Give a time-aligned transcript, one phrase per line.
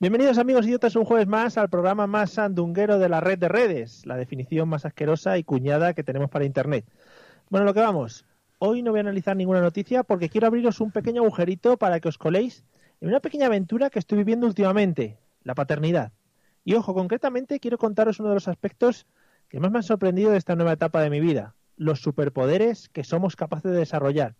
[0.00, 4.04] Bienvenidos amigos idiotas un jueves más al programa más sandunguero de la red de redes,
[4.04, 6.84] la definición más asquerosa y cuñada que tenemos para Internet.
[7.48, 8.26] Bueno, lo que vamos,
[8.58, 12.08] hoy no voy a analizar ninguna noticia porque quiero abriros un pequeño agujerito para que
[12.08, 12.64] os coléis
[13.00, 16.10] en una pequeña aventura que estoy viviendo últimamente, la paternidad.
[16.64, 19.06] Y ojo, concretamente quiero contaros uno de los aspectos
[19.48, 23.04] que más me han sorprendido de esta nueva etapa de mi vida, los superpoderes que
[23.04, 24.34] somos capaces de desarrollar.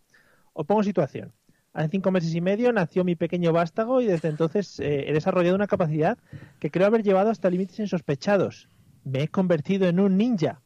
[0.51, 1.31] Os pongo situación.
[1.75, 5.57] Hace cinco meses y medio nació mi pequeño vástago y desde entonces eh, he desarrollado
[5.57, 6.17] una capacidad
[6.59, 8.69] que creo haber llevado hasta límites insospechados.
[9.03, 10.61] Me he convertido en un ninja.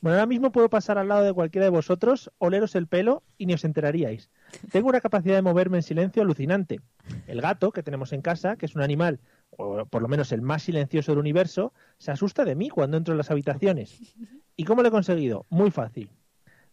[0.00, 3.46] Bueno, ahora mismo puedo pasar al lado de cualquiera de vosotros, oleros el pelo y
[3.46, 4.30] ni os enteraríais.
[4.70, 6.80] Tengo una capacidad de moverme en silencio alucinante.
[7.26, 9.18] El gato que tenemos en casa, que es un animal,
[9.50, 13.14] o por lo menos el más silencioso del universo, se asusta de mí cuando entro
[13.14, 14.14] en las habitaciones.
[14.54, 15.44] ¿Y cómo lo he conseguido?
[15.50, 16.08] Muy fácil.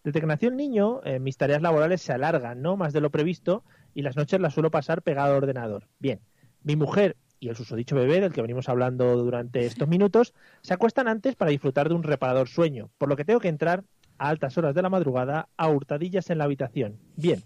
[0.07, 2.77] Desde que nació el niño, eh, mis tareas laborales se alargan, ¿no?
[2.77, 5.89] Más de lo previsto, y las noches las suelo pasar pegado al ordenador.
[5.99, 6.21] Bien,
[6.63, 11.09] mi mujer y el susodicho bebé, del que venimos hablando durante estos minutos, se acuestan
[11.09, 13.83] antes para disfrutar de un reparador sueño, por lo que tengo que entrar
[14.17, 16.99] a altas horas de la madrugada a hurtadillas en la habitación.
[17.17, 17.43] Bien,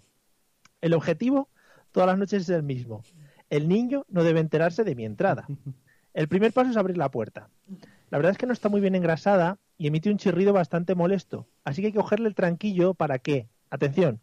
[0.82, 1.50] el objetivo
[1.92, 3.02] todas las noches es el mismo.
[3.50, 5.48] El niño no debe enterarse de mi entrada.
[6.14, 7.50] El primer paso es abrir la puerta.
[8.12, 11.48] La verdad es que no está muy bien engrasada y emite un chirrido bastante molesto.
[11.64, 14.22] Así que hay que cogerle el tranquillo para que, atención,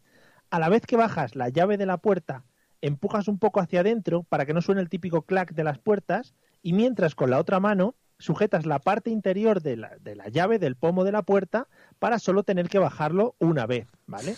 [0.51, 2.45] a la vez que bajas la llave de la puerta,
[2.81, 6.35] empujas un poco hacia adentro para que no suene el típico clac de las puertas
[6.61, 10.59] y mientras con la otra mano sujetas la parte interior de la, de la llave
[10.59, 11.67] del pomo de la puerta
[11.97, 14.35] para solo tener que bajarlo una vez, ¿vale?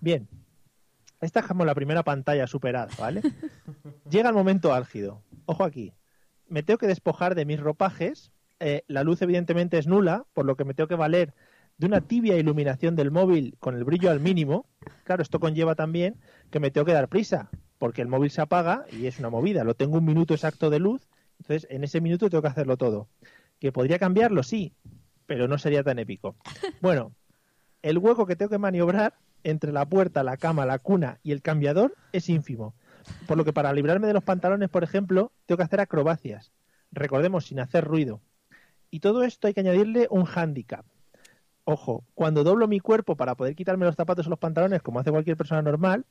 [0.00, 0.28] Bien,
[1.20, 3.22] esta es como la primera pantalla superada, ¿vale?
[4.10, 5.22] Llega el momento álgido.
[5.46, 5.92] Ojo aquí.
[6.46, 8.30] Me tengo que despojar de mis ropajes
[8.62, 11.34] eh, la luz evidentemente es nula, por lo que me tengo que valer
[11.78, 14.66] de una tibia iluminación del móvil con el brillo al mínimo.
[15.02, 18.84] Claro, esto conlleva también que me tengo que dar prisa, porque el móvil se apaga
[18.92, 19.64] y es una movida.
[19.64, 21.08] Lo tengo un minuto exacto de luz,
[21.40, 23.08] entonces en ese minuto tengo que hacerlo todo.
[23.58, 24.44] ¿Que podría cambiarlo?
[24.44, 24.74] Sí,
[25.26, 26.36] pero no sería tan épico.
[26.80, 27.12] Bueno,
[27.82, 31.42] el hueco que tengo que maniobrar entre la puerta, la cama, la cuna y el
[31.42, 32.74] cambiador es ínfimo.
[33.26, 36.52] Por lo que para librarme de los pantalones, por ejemplo, tengo que hacer acrobacias.
[36.92, 38.20] Recordemos, sin hacer ruido.
[38.92, 40.84] Y todo esto hay que añadirle un hándicap.
[41.64, 45.10] Ojo, cuando doblo mi cuerpo para poder quitarme los zapatos o los pantalones, como hace
[45.10, 46.04] cualquier persona normal,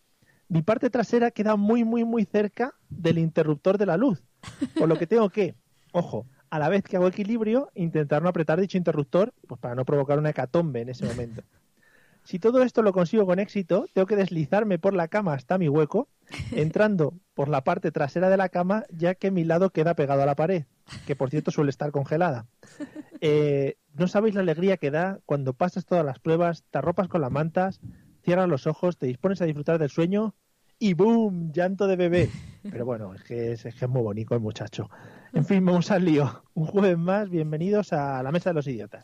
[0.47, 4.24] mi parte trasera queda muy, muy, muy cerca del interruptor de la luz.
[4.75, 5.53] Por lo que tengo que,
[5.91, 9.86] ojo, a la vez que hago equilibrio, intentar no apretar dicho interruptor, pues para no
[9.86, 11.44] provocar una hecatombe en ese momento.
[12.24, 15.68] Si todo esto lo consigo con éxito, tengo que deslizarme por la cama hasta mi
[15.68, 16.08] hueco,
[16.52, 20.26] entrando por la parte trasera de la cama, ya que mi lado queda pegado a
[20.26, 20.66] la pared,
[21.08, 22.48] que por cierto suele estar congelada.
[23.22, 27.22] Eh, no sabéis la alegría que da cuando pasas todas las pruebas, te arropas con
[27.22, 27.80] las mantas,
[28.24, 30.36] cierras los ojos, te dispones a disfrutar del sueño
[30.80, 31.52] y ¡boom!
[31.52, 32.30] Llanto de bebé.
[32.64, 34.90] Pero bueno, es que es, es que es muy bonito el muchacho.
[35.34, 36.44] En fin, vamos al lío.
[36.53, 39.03] Un jueves más, bienvenidos a la Mesa de los Idiotas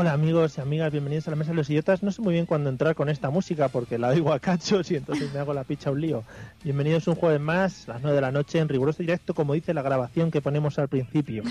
[0.00, 2.02] Hola amigos y amigas, bienvenidos a la Mesa de los Idiotas.
[2.02, 4.96] No sé muy bien cuándo entrar con esta música porque la oigo a cachos y
[4.96, 6.24] entonces me hago la picha un lío.
[6.64, 9.82] Bienvenidos un jueves más, las 9 de la noche, en riguroso directo, como dice la
[9.82, 11.42] grabación que ponemos al principio.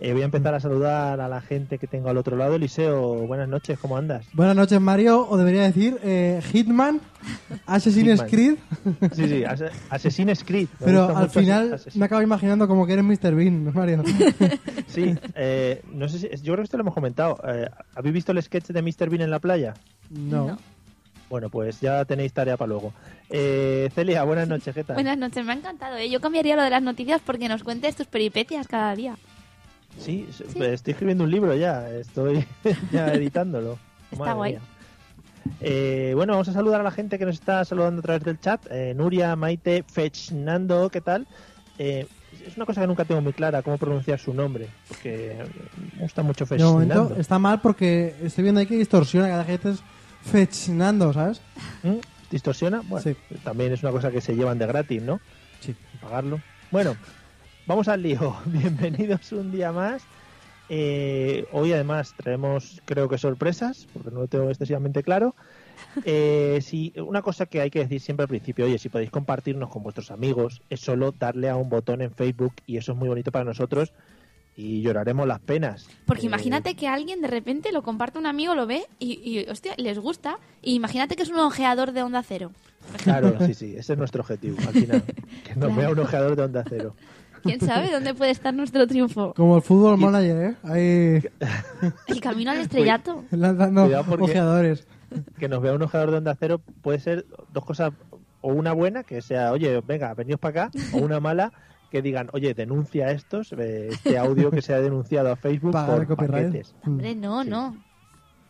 [0.00, 2.56] Eh, voy a empezar a saludar a la gente que tengo al otro lado.
[2.56, 4.26] Eliseo, buenas noches, ¿cómo andas?
[4.32, 7.00] Buenas noches, Mario, o debería decir eh, Hitman,
[7.64, 8.28] Assassin's Hitman.
[8.28, 8.54] Creed.
[9.14, 9.44] Sí, sí,
[9.90, 10.68] Assassin's Creed.
[10.80, 13.34] Me Pero al final Assassin's- me acabo imaginando como que eres Mr.
[13.34, 14.02] Bean, Mario.
[14.88, 17.40] Sí, eh, no sé si, yo creo que esto lo hemos comentado.
[17.48, 19.08] Eh, ¿Habéis visto el sketch de Mr.
[19.10, 19.74] Bean en la playa?
[20.10, 20.46] No.
[20.48, 20.58] No.
[21.30, 22.92] Bueno, pues ya tenéis tarea para luego.
[23.30, 24.94] Eh, Celia, buenas noches, ¿qué tal?
[24.94, 25.96] Buenas noches, me ha encantado.
[25.96, 26.08] ¿eh?
[26.10, 29.16] Yo cambiaría lo de las noticias porque nos cuentes tus peripecias cada día.
[29.98, 32.44] Sí, estoy escribiendo un libro ya, estoy
[32.92, 33.78] ya editándolo.
[34.10, 34.52] Está Madre guay.
[34.52, 34.60] mía.
[35.60, 38.40] Eh, bueno, vamos a saludar a la gente que nos está saludando a través del
[38.40, 38.66] chat.
[38.70, 41.26] Eh, Nuria, Maite, Fechnando, ¿qué tal?
[41.78, 42.06] Eh,
[42.46, 45.36] es una cosa que nunca tengo muy clara, cómo pronunciar su nombre, porque
[45.96, 47.20] me gusta mucho De momento Fechnando.
[47.20, 49.84] está mal porque estoy viendo ahí que distorsiona cada vez que estés
[50.24, 51.40] fechinando, ¿sabes?
[51.82, 51.96] ¿Mm?
[52.30, 52.82] ¿Distorsiona?
[52.86, 53.16] Bueno, Sí.
[53.44, 55.20] también es una cosa que se llevan de gratis, ¿no?
[55.60, 55.74] Sí.
[56.00, 56.40] Pagarlo.
[56.70, 56.96] Bueno,
[57.66, 58.36] vamos al lío.
[58.46, 60.02] Bienvenidos un día más.
[60.68, 65.34] Eh, hoy además traemos, creo que sorpresas, porque no lo tengo excesivamente claro.
[66.04, 69.68] Eh, sí, una cosa que hay que decir siempre al principio, oye, si podéis compartirnos
[69.68, 73.08] con vuestros amigos, es solo darle a un botón en Facebook y eso es muy
[73.08, 73.92] bonito para nosotros
[74.56, 75.86] y lloraremos las penas.
[76.06, 79.50] Porque Eh, imagínate que alguien de repente lo comparte un amigo, lo ve y, y,
[79.50, 80.38] hostia, les gusta.
[80.62, 82.52] Y imagínate que es un ojeador de onda cero.
[83.02, 85.02] Claro, sí, sí, ese es nuestro objetivo al final.
[85.44, 85.74] Que nos Claro.
[85.76, 86.94] vea un ojeador de onda cero.
[87.44, 89.32] ¿Quién sabe dónde puede estar nuestro triunfo?
[89.34, 90.54] Como el fútbol manager, ¿eh?
[90.64, 91.22] Ahí
[92.08, 93.24] El camino al estrellato.
[93.30, 93.84] lanzando
[94.20, 94.86] ojeadores.
[95.38, 97.92] Que nos vea un ojeador de onda cero puede ser dos cosas,
[98.40, 101.52] o una buena, que sea, oye, venga, venidos para acá, o una mala,
[101.90, 105.98] que digan, oye, denuncia estos, eh, este audio que se ha denunciado a Facebook Pagar
[105.98, 106.46] por copyright.
[106.46, 106.74] paquetes.
[106.84, 107.50] Hombre, no, Sí.
[107.50, 107.70] no.
[107.70, 107.84] Bueno,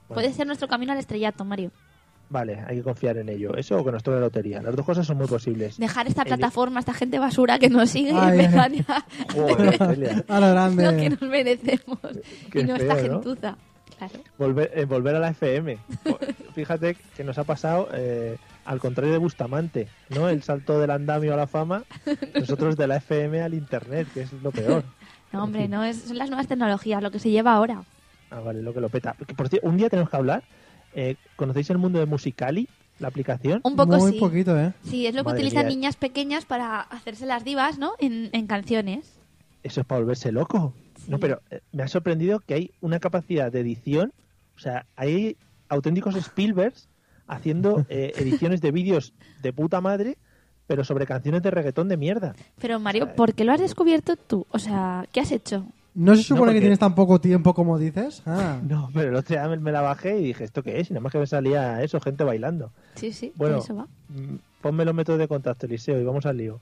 [0.08, 1.70] Puede ser nuestro camino al estrellato, Mario.
[2.34, 3.56] Vale, hay que confiar en ello.
[3.56, 4.60] Eso o que nos toque lotería.
[4.60, 5.78] Las dos cosas son muy posibles.
[5.78, 10.25] Dejar esta El- plataforma, esta gente basura que nos sigue Ay, y empezar ya Joder,
[10.28, 10.84] A lo grande.
[10.84, 11.98] lo que nos merecemos.
[12.50, 13.56] Qué y no esta gentuza.
[13.96, 14.14] Claro.
[14.36, 15.78] volver, eh, volver a la FM.
[16.56, 20.28] Fíjate que nos ha pasado eh, al contrario de Bustamante, ¿no?
[20.28, 21.84] El salto del andamio a la fama,
[22.34, 24.82] nosotros de la FM al Internet, que es lo peor.
[25.32, 27.82] No, hombre, no, es, son las nuevas tecnologías, lo que se lleva ahora.
[28.30, 29.14] Ah, vale, lo que lo peta.
[29.19, 30.44] Porque, Por cierto, un día tenemos que hablar.
[30.94, 32.69] Eh, ¿Conocéis el mundo de Musicali,
[32.99, 33.61] la aplicación?
[33.64, 34.19] Un poco Muy sí.
[34.20, 34.73] poquito, ¿eh?
[34.85, 35.75] Sí, es lo que Madre utilizan mía.
[35.76, 37.93] niñas pequeñas para hacerse las divas, ¿no?
[37.99, 39.19] En, en canciones.
[39.62, 40.73] Eso es para volverse loco.
[41.08, 44.12] No, pero eh, me ha sorprendido que hay una capacidad de edición.
[44.56, 45.37] O sea, hay
[45.69, 46.88] auténticos Spielbergs
[47.26, 49.12] haciendo eh, ediciones de vídeos
[49.43, 50.17] de puta madre,
[50.67, 52.35] pero sobre canciones de reggaetón de mierda.
[52.61, 53.17] Pero Mario, Ay.
[53.17, 54.47] ¿por qué lo has descubierto tú?
[54.50, 55.67] O sea, ¿qué has hecho?
[55.94, 58.23] ¿No se supone porque- que tienes tan poco tiempo como dices?
[58.26, 58.58] Ah.
[58.69, 60.91] No, pero el otro día me, me la bajé y dije, ¿esto qué es?
[60.91, 62.73] Y nada más que me salía eso, gente bailando.
[62.96, 63.87] Sí, sí, Bueno, eso va.
[64.08, 66.58] Mm, Ponme los métodos de contacto, Eliseo, y vamos al lío.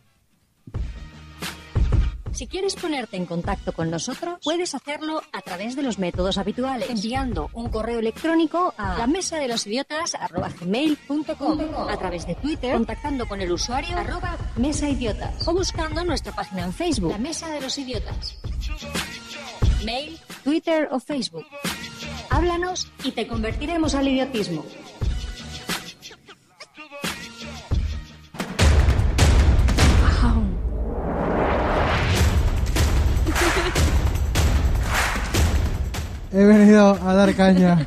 [2.33, 6.89] Si quieres ponerte en contacto con nosotros, puedes hacerlo a través de los métodos habituales,
[6.89, 13.27] enviando un correo electrónico a la mesa de los idiotas a través de Twitter, contactando
[13.29, 17.61] con el usuario arroba mesa idiotas o buscando nuestra página en Facebook, la mesa de
[17.61, 18.39] los idiotas.
[19.85, 21.47] Mail, Twitter o Facebook.
[22.31, 24.65] Háblanos y te convertiremos al idiotismo.
[36.35, 37.87] He venido a dar caña.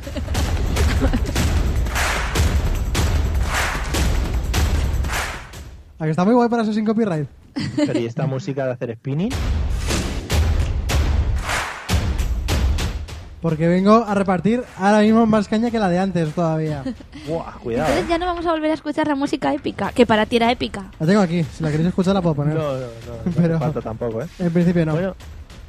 [5.98, 7.26] ¿A que está muy guay para eso sin copyright?
[7.74, 9.32] Pero ¿y esta música de hacer spinning?
[13.46, 16.82] Porque vengo a repartir ahora mismo más caña que la de antes todavía.
[17.28, 17.86] Buah, cuidado.
[17.90, 18.08] Entonces ¿eh?
[18.10, 20.90] ya no vamos a volver a escuchar la música épica, que para ti era épica.
[20.98, 22.56] La tengo aquí, si la queréis escuchar la puedo No, poner.
[22.56, 24.26] no, no, no Pero- hace falta tampoco, ¿eh?
[24.40, 24.94] En principio no.
[24.94, 25.14] Bueno,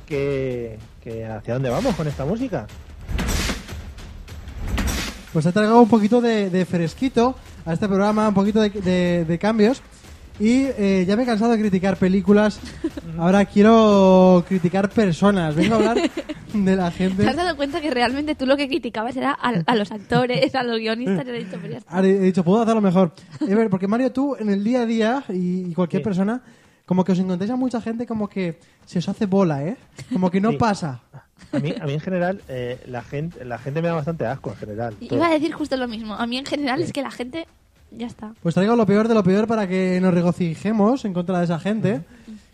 [0.08, 2.66] que, que ¿hacia dónde vamos con esta música?
[5.34, 9.24] Pues he traído un poquito de, de fresquito a este programa, un poquito de, de-
[9.26, 9.84] de cambios.
[10.40, 12.60] Y eh, ya me he cansado de criticar películas.
[13.18, 15.56] Ahora quiero criticar personas.
[15.56, 15.98] Vengo a hablar
[16.54, 17.24] de la ¿Te has gente.
[17.24, 20.78] dado cuenta que realmente tú lo que criticabas era a, a los actores, a los
[20.80, 21.26] guionistas?
[21.26, 21.96] Y he dicho, pero ya está.
[21.96, 23.14] Ahora he dicho, puedo hacerlo mejor.
[23.42, 26.04] Ver, porque Mario, tú en el día a día y, y cualquier Sí.
[26.04, 26.42] persona,
[26.86, 29.76] como que os encontráis a mucha gente como que se os hace bola, ¿eh?
[30.14, 30.58] Como que no Sí.
[30.58, 31.02] pasa.
[31.52, 34.52] A mí, a mí en general, eh, la, gente, la gente me da bastante asco
[34.52, 34.96] en general.
[34.96, 35.16] todo.
[35.18, 36.14] Iba a decir justo lo mismo.
[36.16, 37.48] A mí en general es que la gente...
[37.98, 38.34] Ya está.
[38.44, 41.60] Pues traigo lo peor de lo peor para que nos regocijemos en contra de esa
[41.60, 42.02] gente.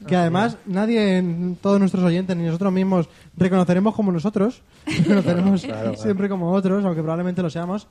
[0.07, 1.23] Que además nadie,
[1.62, 4.62] todos nuestros oyentes ni nosotros mismos, reconoceremos como nosotros.
[4.85, 5.97] Reconoceremos Claro, claro.
[5.97, 7.88] siempre como otros, aunque probablemente lo seamos.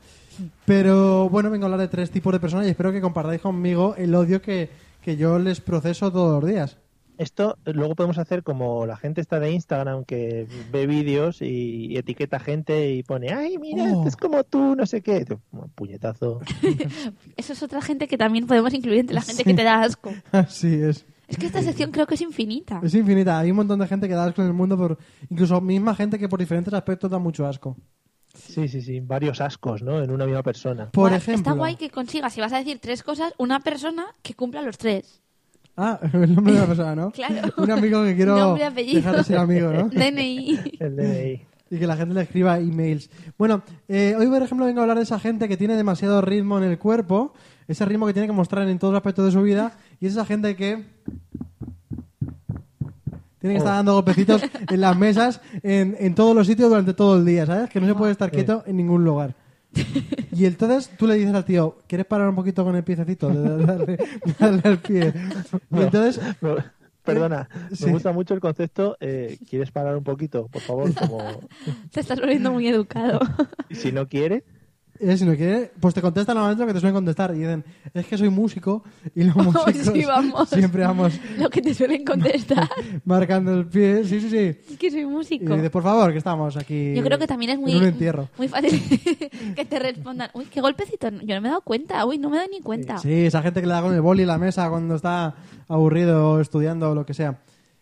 [0.64, 3.94] Pero bueno, vengo a hablar de tres tipos de personas y espero que compartáis conmigo
[3.96, 4.70] el odio que,
[5.02, 6.76] que yo les proceso todos los días.
[7.22, 11.96] Esto luego podemos hacer como la gente está de Instagram que ve vídeos y, y
[11.96, 13.96] etiqueta gente y pone, ay, mira, Oh.
[13.98, 15.18] este es como tú, no sé qué.
[15.18, 16.40] Y tú, "Bueno, Puñetazo.
[17.36, 20.12] Eso es otra gente que también podemos incluir entre la gente que te da asco.
[20.32, 21.06] Así es.
[21.28, 22.80] Es que esta sección creo que es infinita.
[22.82, 23.38] Es infinita.
[23.38, 24.98] Hay un montón de gente que da asco en el mundo, por
[25.30, 27.76] incluso misma gente que por diferentes aspectos da mucho asco.
[28.34, 30.02] Sí, sí, sí, varios ascos, ¿no?
[30.02, 30.90] En una misma persona.
[30.90, 31.34] Por ejemplo.
[31.36, 34.76] Está guay que consigas, si vas a decir tres cosas, una persona que cumpla los
[34.78, 35.22] tres.
[35.76, 37.10] Ah, el nombre de la persona, ¿no?
[37.10, 37.52] Claro.
[37.56, 38.96] Un amigo que quiero Nombre, apellido.
[38.96, 39.88] dejar de ser amigo, ¿no?
[39.88, 40.76] DNI.
[40.78, 41.42] El DNI.
[41.70, 43.08] Y que la gente le escriba emails.
[43.38, 46.58] Bueno, eh, hoy, por ejemplo, vengo a hablar de esa gente que tiene demasiado ritmo
[46.58, 47.32] en el cuerpo,
[47.66, 50.12] ese ritmo que tiene que mostrar en todos los aspectos de su vida, y es
[50.12, 50.84] esa gente que
[53.40, 53.76] tiene que estar Oh.
[53.76, 57.70] dando golpecitos en las mesas, en, en todos los sitios durante todo el día, ¿sabes?
[57.70, 59.34] Que no se puede estar quieto en ningún lugar.
[60.32, 63.28] Y entonces tú le dices al tío, ¿quieres parar un poquito con el piececito?
[63.28, 63.98] De darle,
[64.38, 65.12] darle al pie.
[65.70, 65.82] Y No.
[65.82, 66.20] entonces
[67.04, 67.86] Perdona, Sí.
[67.86, 68.96] me gusta mucho el concepto.
[69.00, 70.94] eh, ¿Quieres parar un poquito, por favor?
[70.94, 71.40] Como,
[71.90, 73.18] Te estás volviendo muy educado.
[73.68, 74.44] y si no quiere,
[75.00, 77.64] Eh, si no quiere, pues te contestan al momento que te suelen contestar y dicen,
[77.92, 78.84] es que soy músico
[79.16, 80.48] y los músicos Sí, vamos.
[80.48, 82.68] siempre vamos Lo que te suelen contestar.
[83.04, 84.04] marcando el pie.
[84.04, 84.36] Sí, sí, sí.
[84.70, 85.54] Es que soy Y músico.
[85.56, 86.94] dices, por favor, que estamos aquí.
[86.94, 88.28] Yo creo que también es muy, en un entierro.
[88.38, 88.80] muy fácil
[89.56, 90.30] que te respondan.
[90.34, 91.08] Uy, qué golpecito.
[91.10, 92.04] Yo no me he dado cuenta.
[92.06, 92.98] Uy, no me doy ni cuenta.
[92.98, 95.34] Sí, esa gente que le da con el boli en la mesa cuando está
[95.68, 97.38] aburrido estudiando o lo que sea.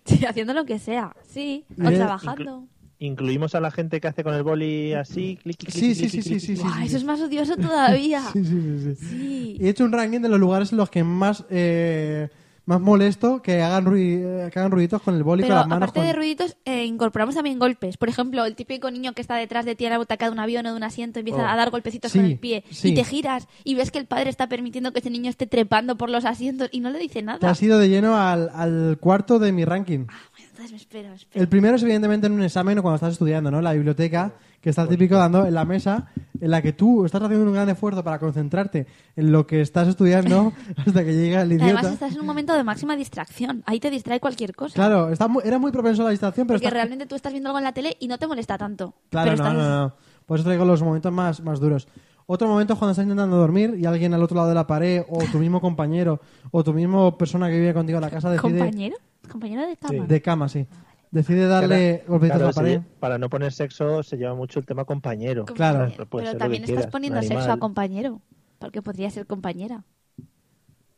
[0.06, 1.14] Sí, haciendo lo que sea.
[1.28, 2.64] Sí, o trabajando.
[3.00, 6.00] Incluimos a la gente que hace con el boli así, clic, clic, Sí, clic, sí,
[6.08, 6.84] clic, sí, clic, sí, clic, sí, sí.
[6.86, 8.22] Eso es más odioso todavía.
[8.32, 9.06] Sí, sí, sí, sí.
[9.06, 9.56] Sí.
[9.58, 12.28] Y he hecho un ranking de los lugares en los que más eh,
[12.66, 15.66] más molesto que hagan, rui- eh, que hagan ruiditos con el boli Pero con las
[15.66, 15.88] manos.
[15.88, 17.96] aparte con- de ruiditos, eh, incorporamos también golpes.
[17.96, 20.38] Por ejemplo, el típico niño que está detrás de ti en la butaca de un
[20.38, 21.48] avión o de un asiento empieza Oh.
[21.48, 22.90] a dar golpecitos Sí, con el pie sí.
[22.90, 25.96] y te giras y ves que el padre está permitiendo que ese niño esté trepando
[25.96, 27.50] por los asientos y no le dice Te nada.
[27.50, 30.04] has ido de lleno al, al cuarto de mi ranking.
[30.08, 30.14] Ah,
[30.62, 31.42] entonces me espero, me espero.
[31.42, 33.60] El primero es evidentemente en un examen o cuando estás estudiando, ¿no?
[33.62, 36.08] La biblioteca, que está el típico dando en la mesa,
[36.40, 38.86] en la que tú estás haciendo un gran esfuerzo para concentrarte
[39.16, 41.92] en lo que estás estudiando hasta que llega el Además, idiota.
[41.94, 43.62] estás en un momento de máxima distracción.
[43.66, 44.74] Ahí te distrae cualquier cosa.
[44.74, 47.32] Claro, está muy- era muy propenso a la distracción, pero Porque está- realmente tú estás
[47.32, 48.94] viendo algo en la tele y no te molesta tanto.
[49.10, 49.94] Claro, pero no, estás- no, no.
[50.26, 51.88] Por eso traigo los momentos más, más duros.
[52.26, 55.02] Otro momento es cuando estás intentando dormir y alguien al otro lado de la pared,
[55.08, 56.20] o tu mismo compañero,
[56.52, 58.42] o tu mismo persona que vive contigo en la casa decide...
[58.60, 58.96] ¿Compañero?
[59.30, 60.06] ¿Compañero de cama?
[60.06, 60.66] De cama, sí.
[61.10, 62.78] Decide darle Claro, golpecitos a la se pared.
[62.80, 65.44] lle- para no poner sexo se lleva mucho el tema compañero.
[65.44, 65.90] Claro.
[66.10, 68.20] Pero también estás quieras, poniendo sexo a compañero.
[68.58, 69.84] Porque podría ser compañera.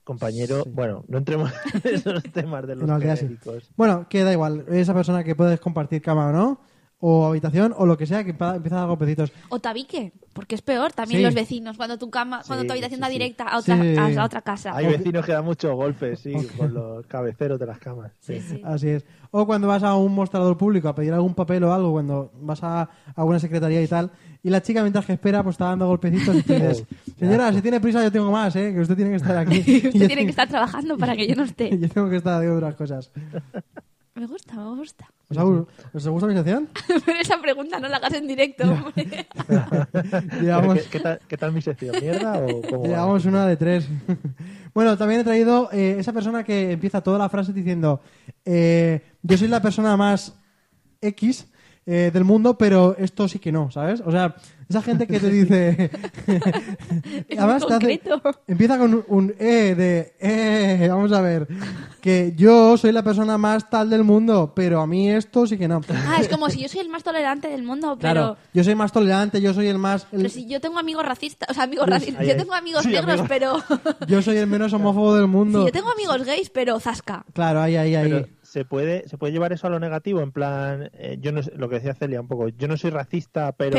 [0.05, 1.53] Compañero, bueno, no entremos
[1.85, 3.07] en esos temas de los sí.
[3.07, 3.71] genéricos.
[3.77, 4.65] Bueno, que da igual.
[4.69, 6.61] Esa persona que puedes compartir cama o no,
[7.04, 9.32] o habitación, o lo que sea, que empieza a dar golpecitos.
[9.49, 10.92] O tabique, porque es peor.
[10.92, 11.25] También Sí.
[11.25, 13.12] los vecinos, cuando tu cama, cuando Sí, tu habitación sí, da sí.
[13.14, 14.16] directa a otra, Sí.
[14.16, 14.76] a otra casa.
[14.76, 18.12] Hay vecinos que dan muchos golpes, sí, con los cabeceros de las camas.
[18.21, 18.62] Sí, sí.
[18.64, 19.04] Así es.
[19.32, 22.62] O cuando vas a un mostrador público a pedir algún papel o algo, cuando vas
[22.62, 24.12] a alguna secretaría y tal,
[24.44, 26.85] y la chica mientras que espera pues está dando golpecitos y dices,
[27.18, 28.73] señora, si tiene prisa yo tengo más, ¿eh?
[28.73, 29.59] que usted tiene que estar aquí.
[29.59, 31.76] Usted tiene tengo- que estar trabajando para que yo no esté.
[31.76, 33.11] Yo tengo que estar haciendo otras cosas.
[34.14, 35.07] Me gusta, me gusta.
[35.28, 36.69] ¿Os, ha- os gusta mi sección?
[37.07, 39.07] Pero esa pregunta no la hagas en directo, hombre.
[39.47, 41.97] ¿Qué, qué tal, qué tal mi sección?
[42.00, 42.88] ¿Mierda o cómo va?
[42.88, 43.88] Llevamos una de tres.
[44.75, 48.00] bueno, también he traído eh, esa persona que empieza toda la frase diciendo
[48.45, 50.35] eh, yo soy la persona más
[51.00, 51.47] X
[51.87, 54.01] eh, del mundo, pero esto sí que no, ¿sabes?
[54.07, 54.37] O sea,
[54.69, 55.91] esa gente que te dice...
[57.29, 58.23] Es Además, te hace- concreto.
[58.47, 60.15] empieza con un, un E de...
[60.21, 61.47] Eh, vamos a ver.
[62.01, 65.69] Que yo soy la persona más tal del mundo, pero a mí esto sí que
[65.69, 65.81] no.
[66.09, 68.12] Ah, es como si yo soy el más tolerante del mundo, pero...
[68.15, 70.07] Claro, yo soy más tolerante, yo soy el más...
[70.12, 72.89] el- Pero si yo tengo amigos racistas, o sea, amigos racistas, yo tengo amigos Sí,
[72.91, 73.29] negros, amigos.
[73.29, 73.57] pero...
[74.09, 75.65] Yo soy el menos homófobo del Si mundo.
[75.67, 77.25] yo tengo amigos gays, pero zasca.
[77.33, 78.09] Claro, ahí, ahí, ahí.
[78.11, 81.42] Pero se puede, se puede llevar eso a lo negativo, en plan, eh, yo no
[81.42, 83.73] sé- lo que decía Celia un poco, yo no soy racista, pero...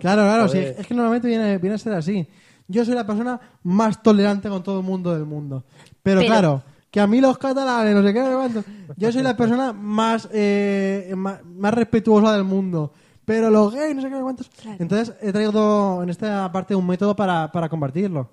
[0.00, 2.26] Claro, claro, sí, es que normalmente viene, viene a ser así.
[2.66, 5.62] Yo soy la persona más tolerante con todo el mundo del mundo.
[6.02, 8.62] Pero, Pero- claro, que a mí los catalanes, no sé qué,
[8.96, 12.92] yo soy la persona más, eh, más, más respetuosa del mundo.
[13.24, 14.48] Pero los gays, no sé qué, cuántos.
[14.48, 14.76] Claro.
[14.80, 18.28] Entonces he traído en esta parte un método para, para combatirlo.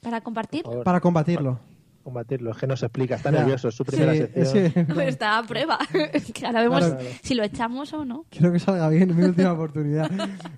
[0.00, 0.64] Para compartir.
[0.82, 1.58] Para combatirlo.
[2.02, 4.72] Combatirlo, es que no se explica, está nervioso, es su primera Sí, sección.
[4.86, 4.92] sí.
[4.94, 5.78] Pues está a prueba.
[6.34, 6.98] que ahora vemos Claro.
[7.22, 8.24] si lo echamos o no.
[8.30, 10.10] Quiero que salga bien, es mi última oportunidad.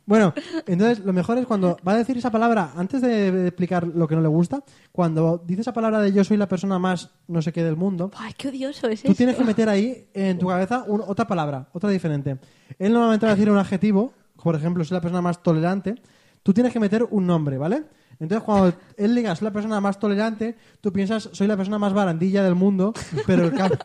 [0.06, 0.32] Bueno,
[0.66, 4.14] entonces lo mejor es cuando va a decir esa palabra, antes de, explicar lo que
[4.14, 7.52] no le gusta, cuando dice esa palabra de yo soy la persona más no sé
[7.52, 10.84] qué del mundo, Ay, qué odioso es tú tienes que meter ahí en tu cabeza
[10.86, 12.38] un- otra palabra, otra diferente.
[12.78, 15.94] Él normalmente va a decir un adjetivo, por ejemplo, soy la persona más tolerante,
[16.42, 17.84] tú tienes que meter un nombre, ¿vale?
[18.22, 21.92] Entonces, cuando él diga soy la persona más tolerante, tú piensas soy la persona más
[21.92, 22.94] barandilla del mundo,
[23.26, 23.76] pero el, cam-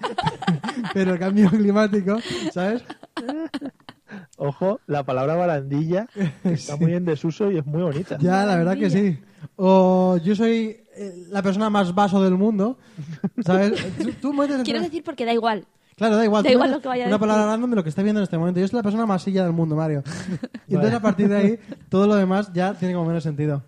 [0.94, 2.18] pero el cambio climático,
[2.54, 2.84] ¿sabes?
[4.38, 6.08] Ojo, la palabra barandilla
[6.44, 8.18] está muy en desuso y es muy bonita.
[8.20, 9.20] Ya, la verdad que sí.
[9.56, 12.78] O yo soy eh, la persona más vaso del mundo,
[13.44, 13.74] ¿sabes?
[13.98, 15.66] Tú, tú metes Quiero decir porque da igual.
[15.96, 16.44] Claro, da igual.
[16.44, 18.24] da igual lo que vaya a Una palabra random de lo que está viendo en
[18.24, 18.60] este momento.
[18.60, 20.04] Yo soy la persona más silla del mundo, Mario.
[20.68, 23.64] Y entonces a partir de ahí, todo lo demás ya tiene como menos sentido.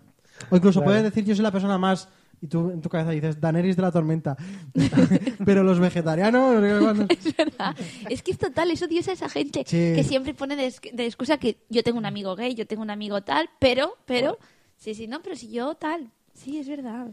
[0.48, 0.90] O incluso Claro.
[0.90, 2.08] puedes decir yo soy la persona más...
[2.42, 4.34] Y tú en tu cabeza dices Daenerys de la tormenta.
[5.44, 6.54] Pero los vegetarianos...
[7.10, 7.76] Es verdad.
[8.08, 9.92] Es que es total, es odiosa esa gente Sí.
[9.94, 12.80] que siempre pone de, ex- de excusa que yo tengo un amigo gay, yo tengo
[12.82, 14.38] un amigo tal, pero, pero,
[14.78, 16.10] sí, sí, no, pero si yo tal.
[16.32, 17.08] Sí, es verdad.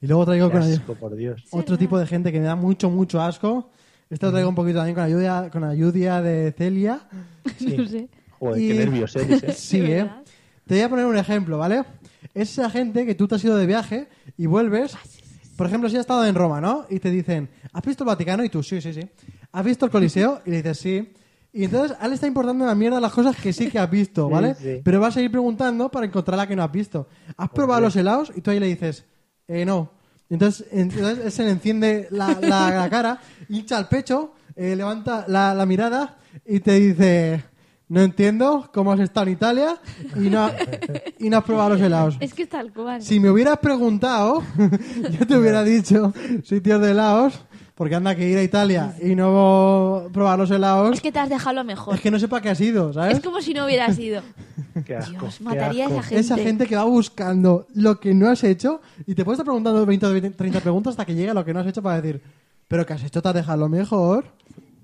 [0.00, 1.44] Y luego traigo con asco, por Dios.
[1.50, 3.70] otro tipo de gente que me da mucho, mucho asco.
[4.08, 7.00] Este lo traigo un poquito también con ayuda, con ayuda de Celia.
[7.58, 7.76] Sí.
[7.76, 8.08] No sé.
[8.38, 9.52] Joder, Y- qué nervios, ¿eh?
[9.52, 10.10] Sí, ¿De ¿eh?
[10.66, 11.84] Te voy a poner un ejemplo, ¿vale?
[12.34, 14.96] Es esa gente que tú te has ido de viaje y vuelves
[15.56, 16.84] por ejemplo, si has estado en Roma, ¿no?
[16.90, 18.42] Y te dicen, ¿has visto el Vaticano?
[18.42, 19.02] Y tú, sí, sí, sí.
[19.52, 20.40] ¿Has visto el Coliseo?
[20.44, 21.12] Y le dices, sí.
[21.52, 23.88] Y entonces a él le está importando una mierda las cosas que sí que has
[23.88, 24.56] visto, Sí, ¿vale?
[24.56, 24.80] sí.
[24.82, 27.06] Pero vas a ir preguntando para encontrar la que no has visto.
[27.36, 28.32] ¿Has probado los helados?
[28.34, 29.04] Y tú ahí le dices,
[29.46, 29.92] eh, no.
[30.28, 35.24] Entonces, entonces él se le enciende la, la- la cara, hincha el pecho, eh, levanta
[35.28, 37.44] la, la mirada y te dice,
[37.94, 39.76] no entiendo cómo has estado en Italia
[40.16, 40.50] y no,
[41.20, 42.16] y no has probado los helados.
[42.18, 43.00] Es que es tal cual.
[43.00, 44.42] Si me hubieras preguntado,
[45.16, 47.40] yo te hubiera dicho sitios de helados,
[47.76, 51.28] porque anda que ir a Italia y no probar los helados, Es que te has
[51.28, 51.94] dejado lo mejor.
[51.94, 53.18] es que no sé para qué has ido, ¿sabes?
[53.18, 54.22] Es como si no hubieras ido.
[54.84, 56.00] Qué asco, Dios, qué mataría a asco.
[56.00, 56.20] esa gente.
[56.20, 59.86] Esa gente que va buscando lo que no has hecho y te puedes estar preguntando
[59.86, 62.20] 20 o 30 preguntas hasta que llegue a lo que no has hecho para decir,
[62.66, 64.24] pero que has hecho te has dejado lo mejor.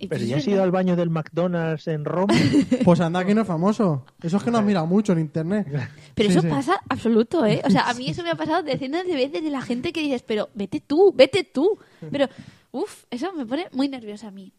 [0.08, 2.34] Pero ya es has ido al baño del McDonald's en Roma.
[2.84, 4.04] Pues anda que no es famoso.
[4.22, 5.66] Eso es que no has mirado mucho en internet.
[6.14, 6.48] Pero Sí, eso sí.
[6.48, 7.60] pasa absoluto, ¿eh?
[7.64, 10.00] O sea, a mí eso me ha pasado decenas de veces de la gente que
[10.00, 11.78] dices, pero vete tú, vete tú.
[12.10, 12.28] Pero,
[12.72, 14.52] uff, eso me pone muy nerviosa a mí.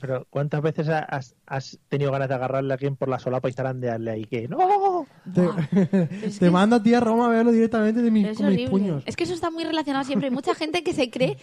[0.00, 3.52] Pero ¿cuántas veces has, has tenido ganas de agarrarle a alguien por la solapa y
[3.52, 5.06] zarandearle ahí que no?
[5.34, 5.56] Te, Buah.
[6.22, 8.48] es te que- mando a ti a Roma a verlo directamente de mis, Es con
[8.54, 9.02] mis puños.
[9.06, 10.28] Es que eso está muy relacionado siempre.
[10.28, 11.36] Hay mucha gente que se cree,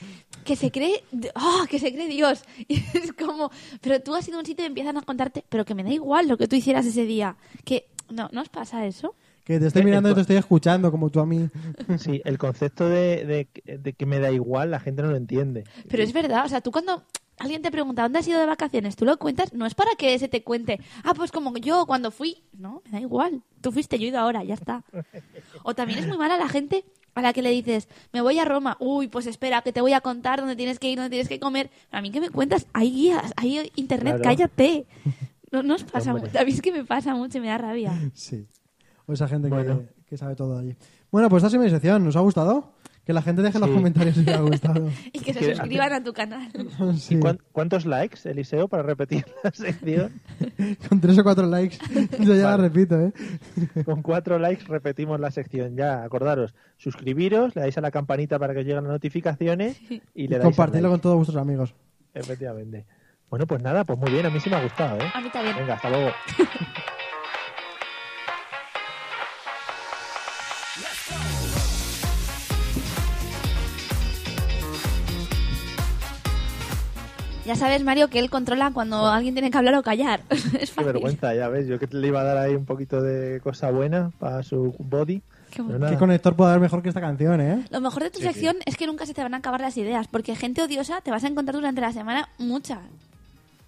[0.44, 1.04] que se cree,
[1.36, 1.66] ¡ah!
[1.70, 2.44] que se cree Dios.
[2.68, 3.52] Y es como,
[3.82, 5.92] pero tú has ido a un sitio y empiezan a contarte, pero que me da
[5.92, 7.36] igual lo que tú hicieras ese día.
[7.66, 9.16] Que, ¿no, ¿no os pasa eso?
[9.44, 11.50] Que te estoy Eh, mirando y te estoy escuchando, como tú a mí.
[11.98, 13.26] Sí, el concepto de,
[13.66, 15.64] de- de que me da igual, la gente no lo entiende.
[15.90, 17.04] Pero es verdad, o sea, tú cuando
[17.40, 20.18] alguien te pregunta dónde has ido de vacaciones, tú lo cuentas, no es para que
[20.20, 23.98] se te cuente, ah, pues como yo cuando fui, no, me da igual, tú fuiste,
[23.98, 24.84] yo he ido ahora, ya está.
[25.64, 28.46] O también es muy mala la gente a la que le dices, me voy a
[28.46, 31.28] Roma, uy, pues espera, que te voy a contar dónde tienes que ir, dónde tienes
[31.28, 31.70] que comer.
[31.92, 34.24] A mí que me cuentas, hay guías, hay internet, Claro.
[34.24, 34.86] cállate.
[35.52, 37.58] No, no os pasa mucho, a mí es que me pasa mucho y me da
[37.58, 37.92] rabia.
[38.14, 38.46] Sí.
[39.08, 39.82] O esa gente que- Bueno.
[40.08, 40.76] que, sabe todo allí.
[41.12, 42.04] Bueno, pues esta ha sido mi sección.
[42.06, 42.74] ¿Nos ha gustado?
[43.10, 43.76] Que la gente deje en los Sí.
[43.76, 44.88] comentarios si le ha gustado.
[45.12, 46.48] Y que se suscriban a tu canal.
[47.00, 47.16] Sí.
[47.16, 50.12] ¿Y cuán- cuántos likes, Eliseo, para repetir la sección?
[50.88, 51.78] Con tres o cuatro likes.
[52.20, 52.64] Yo ya la Vale.
[52.70, 53.12] repito, ¿eh?
[53.84, 55.76] Con cuatro likes repetimos la sección.
[55.76, 59.82] Ya, acordaros, suscribiros, le dais a la campanita para que os lleguen las notificaciones
[60.14, 61.74] y le dais a Compartirlo con todos vuestros amigos.
[62.14, 62.86] Efectivamente.
[63.32, 65.12] Bueno, pues nada, pues muy bien, a mí sí me ha gustado, ¿eh?
[65.16, 65.56] A mí también.
[65.58, 66.12] Venga, hasta luego.
[77.50, 80.22] Ya sabes, Mario, que él controla cuando alguien tiene que hablar o callar.
[80.30, 80.84] es Qué fácil.
[80.86, 81.66] vergüenza, ya ves.
[81.66, 85.24] Yo que le iba a dar ahí un poquito de cosa buena para su body.
[85.50, 87.66] Qué ¿Qué conector puede haber mejor que esta canción, eh?
[87.72, 89.76] Lo mejor de tu Sí, sección es que nunca se te van a acabar las
[89.78, 92.78] ideas, porque gente odiosa te vas a encontrar durante la semana muchas.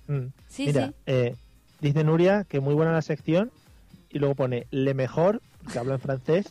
[0.07, 0.27] Mm.
[0.47, 0.93] Sí, Mira, sí.
[1.07, 1.35] eh,
[1.79, 3.49] dice Nuria que muy buena la sección
[4.11, 6.47] y luego pone le mejor, que habla en francés,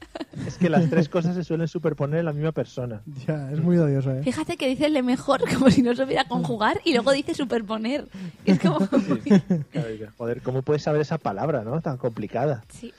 [0.47, 3.03] es que las tres cosas se suelen superponer en la misma persona.
[3.27, 4.23] Ya, es muy odioso, eh.
[4.23, 8.07] Fíjate que dice le mejor como si no supiera conjugar y luego dice superponer.
[8.45, 8.79] Es como...
[10.19, 11.81] Joder, ¿cómo puedes saber esa palabra, no?
[11.81, 12.65] Tan complicada.
[12.69, 12.93] Sí.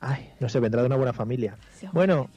[0.00, 1.56] Ay, no sé, vendrá de una buena familia.
[1.92, 2.28] Bueno,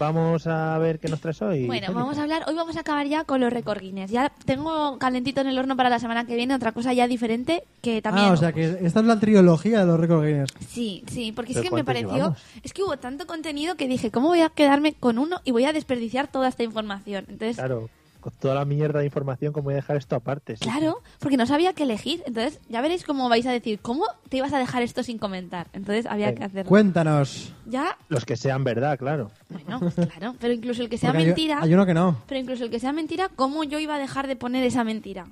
[0.00, 1.66] vamos a ver qué nos traes hoy.
[1.66, 4.10] Bueno, vamos a hablar, hoy vamos a acabar ya con los récord Guinness.
[4.10, 7.62] Ya tengo calentito en el horno para la semana que viene otra cosa ya diferente
[7.82, 8.28] que también...
[8.28, 10.50] Ah, o sea que esta es la trilogía de los Record Guinness.
[10.68, 12.12] Sí, sí, porque es ¿Pero que me pareció...
[12.12, 12.38] llevamos?
[12.62, 15.66] Es que hubo tanto contenido que dije, ¿cómo voy a quedarme con uno y voy
[15.66, 17.26] a desperdiciar toda esta información?
[17.28, 20.56] Entonces, Claro, con toda la mierda de información, ¿cómo voy a dejar esto aparte?
[20.56, 22.22] Sí, Claro, porque no sabía qué elegir.
[22.26, 25.68] Entonces, ya veréis cómo vais a decir, ¿cómo te ibas a dejar esto sin comentar?
[25.72, 26.38] Entonces, había Venga.
[26.38, 26.68] que hacerlo.
[26.68, 27.52] Cuéntanos.
[27.66, 29.30] Ya, Los que sean verdad, claro.
[29.48, 32.16] bueno, claro, pero incluso el que sea Porque mentira, Hay, uno que no.
[32.26, 35.26] pero incluso el que sea mentira, ¿cómo yo iba a dejar de poner esa mentira?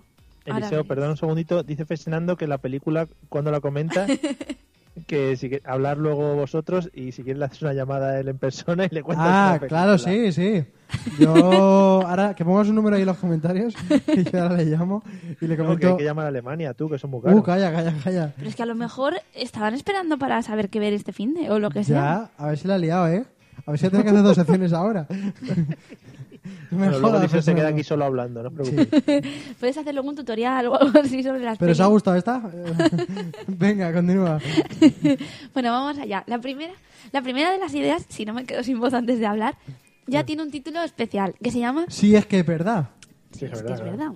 [0.44, 4.06] Eliseo, perdón un segundito, dice Fesenando que la película, cuando la comenta,
[5.06, 8.28] que si que- hablar luego vosotros y si quieres le haces una llamada a él
[8.28, 10.64] en persona y le cuentas Ah, la claro, sí, sí.
[11.18, 13.74] Yo, ahora que pongas un número ahí en los comentarios,
[14.16, 15.02] y yo ahora le llamo
[15.40, 15.88] y le No, que comento.
[15.90, 17.38] hay que llamar a Alemania, tú, que son muy caros.
[17.38, 18.32] Uh, calla, calla, calla.
[18.36, 21.50] Pero es que a lo mejor estaban esperando para saber qué ver este fin de
[21.50, 21.96] o lo que sea.
[22.36, 23.24] Ya, a ver si la ha liado, ¿eh?
[23.66, 25.06] A ver si tiene que hacer dos secciones ahora.
[26.70, 29.24] Bueno, luego se queda aquí solo hablando, no os preocupéis.
[29.60, 32.42] Puedes hacer luego un tutorial o algo así sobre las ¿Pero os ha gustado esta?
[33.46, 34.38] Venga, continúa.
[35.54, 36.24] Bueno, vamos allá.
[36.26, 36.72] La primera,
[37.12, 39.54] la primera de las ideas, si no me quedo sin voz antes de hablar,
[40.06, 42.88] ya tiene un título especial que se llama Sí, es que es verdad.
[43.32, 44.12] Sí, es es que es verdad, verdad.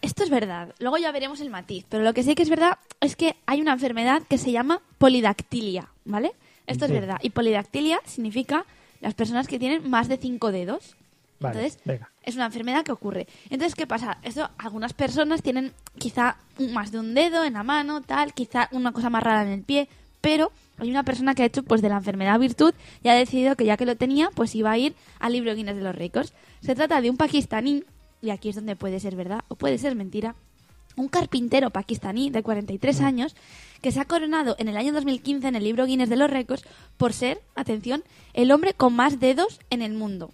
[0.00, 0.74] Esto es verdad.
[0.78, 1.84] Luego ya veremos el matiz.
[1.88, 4.80] Pero lo que sí que es verdad es que hay una enfermedad que se llama
[4.98, 6.32] polidactilia, ¿vale?
[6.66, 6.92] Esto Sí.
[6.92, 7.18] es verdad.
[7.22, 8.64] Y polidactilia significa
[9.00, 10.96] las personas que tienen más de cinco dedos.
[11.42, 12.10] Vale, Entonces, venga.
[12.22, 13.26] es una enfermedad que ocurre.
[13.50, 14.18] Entonces, ¿qué pasa?
[14.22, 16.36] Esto, algunas personas tienen quizá
[16.72, 19.62] más de un dedo en la mano, tal, quizá una cosa más rara en el
[19.62, 19.88] pie.
[20.20, 23.56] pero hay una persona que ha hecho pues de la enfermedad virtud y ha decidido
[23.56, 26.32] que ya que lo tenía, pues iba a ir al libro Guinness de los récords.
[26.60, 27.84] Se trata de un pakistaní,
[28.20, 30.34] y aquí es donde puede ser verdad o puede ser mentira,
[30.96, 33.34] un carpintero pakistaní de 43 años
[33.80, 36.64] que se ha coronado en el año 2015 en el libro Guinness de los récords
[36.96, 40.30] por ser, atención, el hombre con más dedos en el mundo.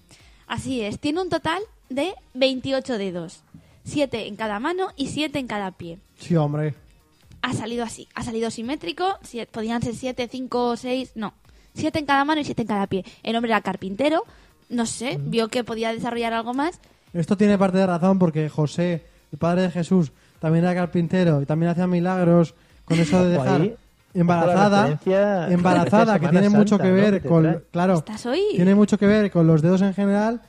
[0.48, 3.42] Así es, tiene un total de 28 dedos,
[3.84, 5.98] 7 en cada mano y 7 en cada pie.
[6.18, 6.74] Sí, hombre.
[7.42, 11.34] Ha salido así, ha salido simétrico, si- podían ser 7, 5, 6, no,
[11.74, 13.04] 7 en cada mano y 7 en cada pie.
[13.22, 14.24] El hombre era carpintero,
[14.68, 16.80] no sé, vio que podía desarrollar algo más
[17.14, 21.46] Esto tiene parte de razón porque José, el padre de Jesús, también era carpintero y
[21.46, 23.74] también hacía milagros con eso de dejar ahí.
[24.20, 24.98] Embarazada,
[25.50, 28.42] embarazada, que tiene mucho que ver con, claro, ¿Estás hoy?
[28.54, 30.42] tiene mucho que ver con los dedos en general,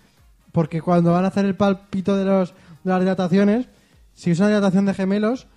[0.52, 2.54] porque cuando van a hacer el palpito de los
[2.84, 3.68] de las dilataciones,
[4.14, 5.48] si es una dilatación de gemelos,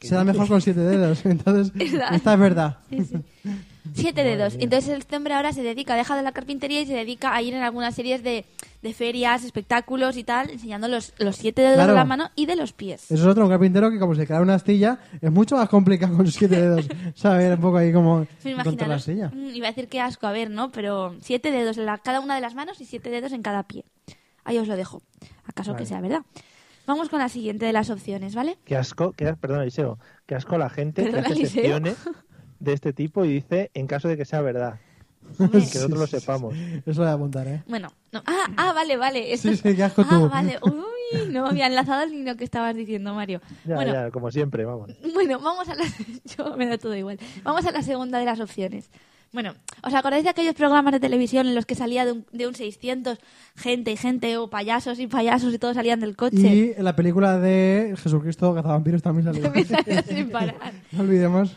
[0.00, 1.24] será mejor con siete dedos.
[1.26, 1.72] Entonces,
[2.12, 2.78] esta es verdad.
[2.90, 3.16] Sí, sí.
[3.92, 4.56] Siete dedos.
[4.58, 7.52] Entonces este hombre ahora se dedica, deja de la carpintería y se dedica a ir
[7.54, 8.46] en algunas series de,
[8.82, 11.92] de ferias, espectáculos y tal, enseñando los, los siete dedos Claro.
[11.92, 13.04] de la mano y de los pies.
[13.10, 16.16] Eso es otro, un carpintero que como se crea una astilla, es mucho más complicado
[16.16, 16.88] con siete dedos.
[17.14, 19.30] Saber un poco ahí como Me contra la imaginaros- astilla.
[19.34, 20.72] Mm, Iba a decir que asco, a ver, ¿no?
[20.72, 23.64] Pero siete dedos en la- cada una de las manos y siete dedos en cada
[23.64, 23.84] pie.
[24.44, 25.02] Ahí os lo dejo.
[25.46, 26.22] ¿Acaso que sea verdad?
[26.86, 28.56] Vamos con la siguiente de las opciones, ¿vale?
[28.64, 31.62] Qué asco, qué, perdona, Eliseo, qué asco la gente Perdona, que hace Eliseo.
[31.62, 31.96] secciones
[32.60, 34.78] de este tipo y dice en caso de que sea verdad.
[35.38, 36.54] Que nosotros lo sepamos.
[36.84, 37.62] Eso lo voy a apuntar, ¿eh?
[37.66, 38.22] Bueno, no.
[38.26, 39.32] Ah, ah, vale, vale.
[39.32, 40.28] Esto Sí, es- sí, qué asco ah, tú.
[40.28, 40.58] vale.
[40.62, 43.40] Uy, no me había enlazado ni lo que estabas diciendo, Mario.
[43.64, 44.90] Ya, bueno, ya, como siempre, vamos.
[45.14, 45.84] Bueno, vamos a la...
[46.36, 47.18] Yo me da todo igual.
[47.42, 48.90] Vamos a la segunda de las opciones.
[49.32, 52.46] Bueno, ¿os acordáis de aquellos programas de televisión en los que salía de un, de
[52.46, 53.18] un 600
[53.56, 56.36] gente y gente o payasos y payasos y todos salían del coche?
[56.36, 60.54] Y en la película de Jesucristo Cazavampiros también sale sin parar.
[60.92, 61.56] no olvidemos.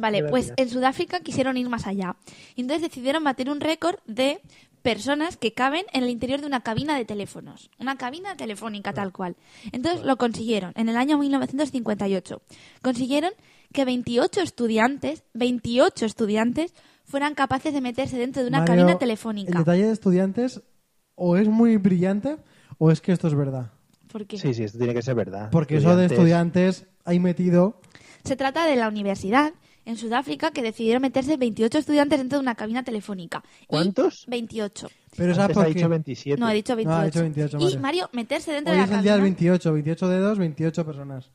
[0.00, 2.16] Vale, pues en Sudáfrica quisieron ir más allá.
[2.56, 4.40] Y entonces decidieron bater un récord de
[4.82, 7.70] personas que caben en el interior de una cabina de teléfonos.
[7.78, 9.36] Una cabina telefónica tal cual.
[9.72, 12.42] Entonces lo consiguieron en el año 1958.
[12.82, 13.32] Consiguieron
[13.72, 18.98] que 28 estudiantes, 28 estudiantes, fueran capaces de meterse dentro de una Mario, cabina El
[18.98, 19.58] telefónica.
[19.58, 20.62] detalle de estudiantes
[21.14, 22.36] o es muy brillante
[22.78, 23.72] o es que esto es verdad.
[24.10, 24.38] ¿Por qué?
[24.38, 25.50] Sí, sí, esto tiene que ser verdad.
[25.50, 27.80] Porque eso de estudiantes ahí metido...
[28.24, 29.52] Se trata de la universidad
[29.84, 33.42] en Sudáfrica que decidieron meterse 28 estudiantes dentro de una cabina telefónica.
[33.62, 34.24] Y ¿Cuántos?
[34.28, 34.88] 28.
[35.16, 35.88] Pero ¿sabes ha por dicho qué?
[35.88, 36.40] 27.
[36.40, 36.94] No, he dicho 28.
[36.96, 38.08] No, ha dicho 28, y Mario.
[38.12, 39.34] Meterse dentro Hoy de es la el día del cabina.
[39.36, 41.30] 28, 28 dedos, 28 personas.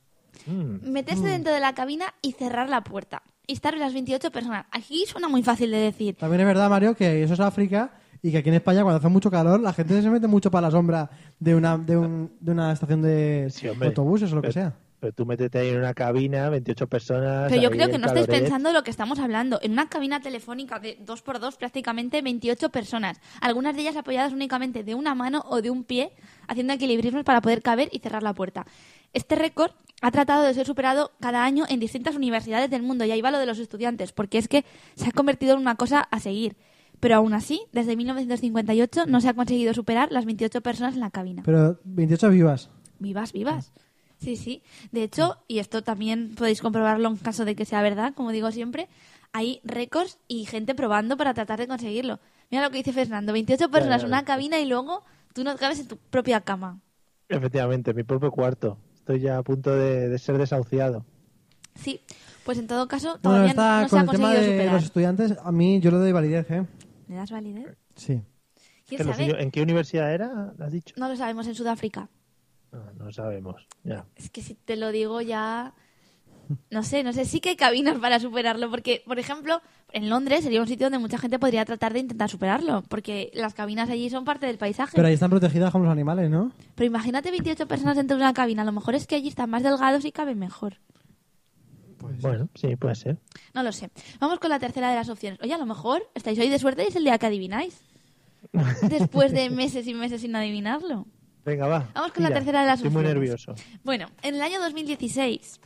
[0.46, 0.90] Mm.
[0.90, 3.22] Meterse dentro de la cabina y cerrar la puerta.
[3.46, 4.66] Y estar las 28 personas.
[4.70, 6.16] Aquí suena muy fácil de decir.
[6.16, 9.08] También es verdad, Mario, que eso es África y que aquí en España cuando hace
[9.08, 12.50] mucho calor la gente se mete mucho para la sombra de una, de un- de
[12.52, 13.88] una estación de Sí, hombre.
[13.88, 14.76] autobuses o lo que Pero- sea.
[14.98, 17.50] Pero tú métete ahí en una cabina, 28 personas.
[17.50, 19.58] Pero yo creo que no estáis pensando lo que estamos hablando.
[19.62, 23.20] En una cabina telefónica de dos por dos, prácticamente 28 personas.
[23.40, 26.12] Algunas de ellas apoyadas únicamente de una mano o de un pie,
[26.48, 28.66] haciendo equilibrismos para poder caber y cerrar la puerta.
[29.12, 33.04] Este récord ha tratado de ser superado cada año en distintas universidades del mundo.
[33.04, 35.76] Y ahí va lo de los estudiantes, porque es que se ha convertido en una
[35.76, 36.56] cosa a seguir.
[37.00, 41.10] Pero aún así, desde 1958 no se ha conseguido superar las 28 personas en la
[41.10, 41.42] cabina.
[41.44, 42.70] Pero 28 vivas.
[42.98, 43.72] Vivas, vivas.
[44.18, 44.62] Sí, sí.
[44.92, 48.50] De hecho, y esto también podéis comprobarlo en caso de que sea verdad, como digo
[48.50, 48.88] siempre,
[49.32, 52.18] hay récords y gente probando para tratar de conseguirlo.
[52.50, 55.80] Mira lo que dice Fernando, 28 personas en una cabina y luego tú no cabes
[55.80, 56.80] en tu propia cama.
[57.28, 58.78] Efectivamente, mi propio cuarto.
[58.94, 61.04] Estoy ya a punto de, de ser desahuciado.
[61.74, 62.00] Sí,
[62.44, 64.74] pues en todo caso todavía está no se con ha el tema conseguido de superar.
[64.74, 66.64] los estudiantes, a mí yo le doy validez, ¿eh?
[67.08, 67.76] ¿Le das validez?
[67.96, 68.22] Sí.
[68.88, 69.24] ¿Quién ¿Que lo sabe?
[69.26, 70.54] suyo- ¿En qué universidad era?
[70.58, 70.94] ¿Has dicho?
[70.96, 72.08] No lo sabemos en Sudáfrica.
[72.76, 73.66] No, no sabemos.
[73.84, 74.06] Ya.
[74.16, 75.74] Es que si te lo digo ya...
[76.70, 79.60] No sé, no sé, sí que hay cabinas para superarlo, porque, por ejemplo,
[79.92, 83.52] en Londres sería un sitio donde mucha gente podría tratar de intentar superarlo, porque las
[83.52, 84.92] cabinas allí son parte del paisaje.
[84.94, 86.52] Pero ahí están protegidas como los animales, ¿no?
[86.76, 89.50] Pero imagínate 28 personas dentro de una cabina, a lo mejor es que allí están
[89.50, 90.78] más delgados y caben mejor.
[92.20, 93.18] Bueno, sí, puede ser.
[93.52, 93.90] No lo sé.
[94.20, 95.40] Vamos con la tercera de las opciones.
[95.42, 97.80] Oye, a lo mejor estáis hoy de suerte y es el día que adivináis.
[98.82, 101.06] Después de meses y meses sin adivinarlo.
[101.46, 101.88] Venga, va.
[101.94, 103.54] Vamos con la tercera de las Estoy muy nervioso.
[103.84, 105.60] Bueno, en el año 2016,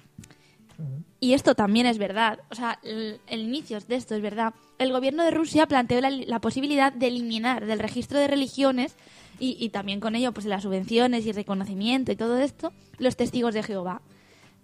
[1.21, 4.93] y esto también es verdad, o sea, el, el inicio de esto es verdad, el
[4.93, 8.95] gobierno de Rusia planteó la, la posibilidad de eliminar del registro de religiones
[9.39, 13.55] y, y también con ello pues las subvenciones y reconocimiento y todo esto, los testigos
[13.55, 14.03] de Jehová.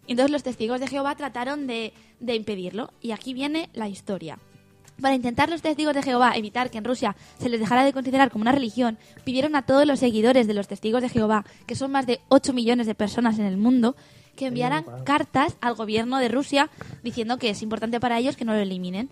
[0.07, 4.39] Y Entonces los testigos de Jehová trataron de, de impedirlo y aquí viene la historia.
[5.01, 8.31] Para intentar los testigos de Jehová evitar que en Rusia se les dejara de considerar
[8.31, 11.91] como una religión, pidieron a todos los seguidores de los testigos de Jehová, que son
[11.91, 13.95] más de 8 millones de personas en el mundo,
[14.37, 16.71] que enviaran cartas al gobierno de Rusia
[17.03, 19.11] diciendo que es importante para ellos que no lo eliminen.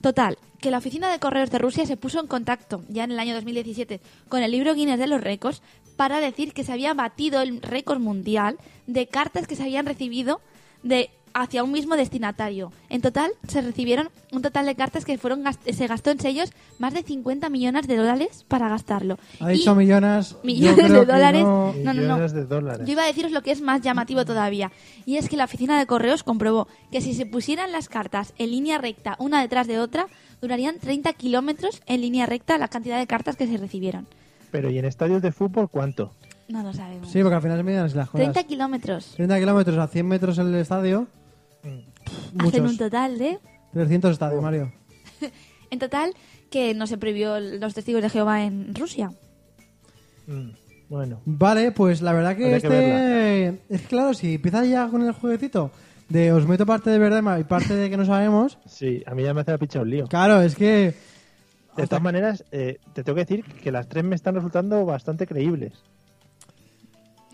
[0.00, 3.18] Total, que la oficina de correos de Rusia se puso en contacto ya en el
[3.18, 5.62] año 2017 con el libro Guinness de los récords
[5.96, 10.40] para decir que se había batido el récord mundial de cartas que se habían recibido
[10.82, 11.10] de
[11.42, 12.72] hacia un mismo destinatario.
[12.88, 16.50] En total se recibieron un total de cartas que fueron gast- se gastó en sellos
[16.78, 19.18] más de 50 millones de dólares para gastarlo.
[19.40, 20.36] Ha Y dicho millones.
[20.42, 21.42] millones de dólares.
[21.42, 22.02] no- No, no, no.
[22.14, 22.86] Millones de dólares.
[22.86, 24.72] Yo iba a deciros lo que es más llamativo todavía.
[25.04, 28.50] Y es que la oficina de correos comprobó que si se pusieran las cartas en
[28.50, 30.06] línea recta, una detrás de otra,
[30.40, 34.06] durarían 30 kilómetros en línea recta la cantidad de cartas que se recibieron.
[34.50, 36.12] Pero ¿y en estadios de fútbol cuánto?
[36.48, 37.10] No lo sabemos.
[37.10, 38.12] Sí, porque al final se miden las cosas.
[38.12, 39.12] 30 kilómetros.
[39.16, 41.08] 30 kilómetros a 100 metros en el estadio.
[41.66, 42.70] Hacen Muchos.
[42.72, 43.38] un total de...
[43.72, 44.72] 300 estadios, Mario.
[45.70, 46.14] En total,
[46.48, 49.10] que no se prohibió los testigos de Jehová en Rusia.
[50.28, 50.50] Mm,
[50.88, 52.66] Bueno, Vale, pues la verdad que Habría que
[53.48, 53.74] este...
[53.74, 55.72] es que claro, si empiezas ya con el jueguecito
[56.08, 59.24] de os meto parte de verdad y parte de que no sabemos, sí, a mí
[59.24, 60.06] ya me hace la picha un lío.
[60.06, 60.94] claro, es que...
[61.76, 65.26] De todas maneras, eh, te tengo que decir que las tres me están resultando bastante
[65.26, 65.74] creíbles.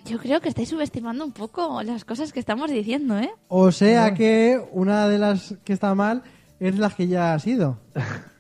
[0.07, 3.31] Yo creo que estáis subestimando un poco las cosas que estamos diciendo, ¿eh?
[3.49, 6.23] O sea que una de las que está mal
[6.61, 7.79] es la que ya ha sido.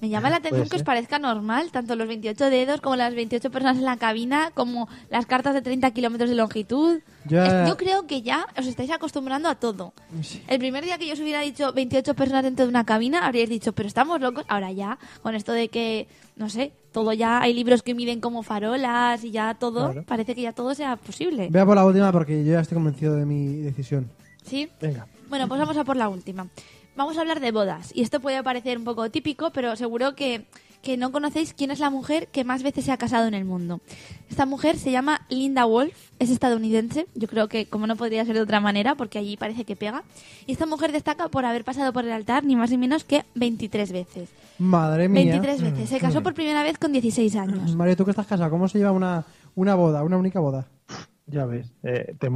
[0.00, 3.50] Me llama la atención que os parezca normal, tanto los 28 dedos como las 28
[3.50, 7.00] personas en la cabina, como las cartas de 30 kilómetros de longitud.
[7.62, 9.92] Es- Yo creo que ya os estáis acostumbrando a todo.
[10.48, 13.48] El primer día que yo os hubiera dicho 28 personas dentro de una cabina, habríais
[13.50, 14.44] dicho, pero estamos locos.
[14.48, 18.42] Ahora ya, con esto de que, no sé, todo ya, hay libros que miden como
[18.44, 20.06] farolas y ya todo, Claro.
[20.06, 21.48] parece que ya todo sea posible.
[21.50, 24.08] Vea por la última porque yo ya estoy convencido de mi decisión.
[24.44, 24.70] ¿Sí?
[24.80, 25.06] Venga.
[25.28, 26.46] Bueno, pues vamos a por la última.
[26.96, 27.90] Vamos a hablar de bodas.
[27.94, 30.46] Y esto puede parecer un poco típico, pero seguro que,
[30.84, 33.44] que no conocéis quién es la mujer que más veces se ha casado en el
[33.44, 33.80] mundo.
[34.30, 37.06] Esta mujer se llama Linda Wolf, es estadounidense.
[37.14, 40.04] Yo creo que como no podría ser de otra manera, porque allí parece que pega.
[40.46, 43.24] Y esta mujer destaca por haber pasado por el altar ni más ni menos que
[43.34, 44.28] 23 veces.
[44.58, 45.24] Madre mía.
[45.24, 45.88] 23 veces.
[45.88, 47.74] Se casó por primera vez con 16 años.
[47.74, 50.68] Mario, tú que estás casado, ¿cómo se lleva una, una boda, una única boda?
[51.26, 52.28] Ya ves, eh, te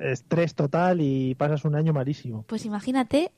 [0.00, 2.44] estrés total y pasas un año malísimo.
[2.48, 3.30] Pues imagínate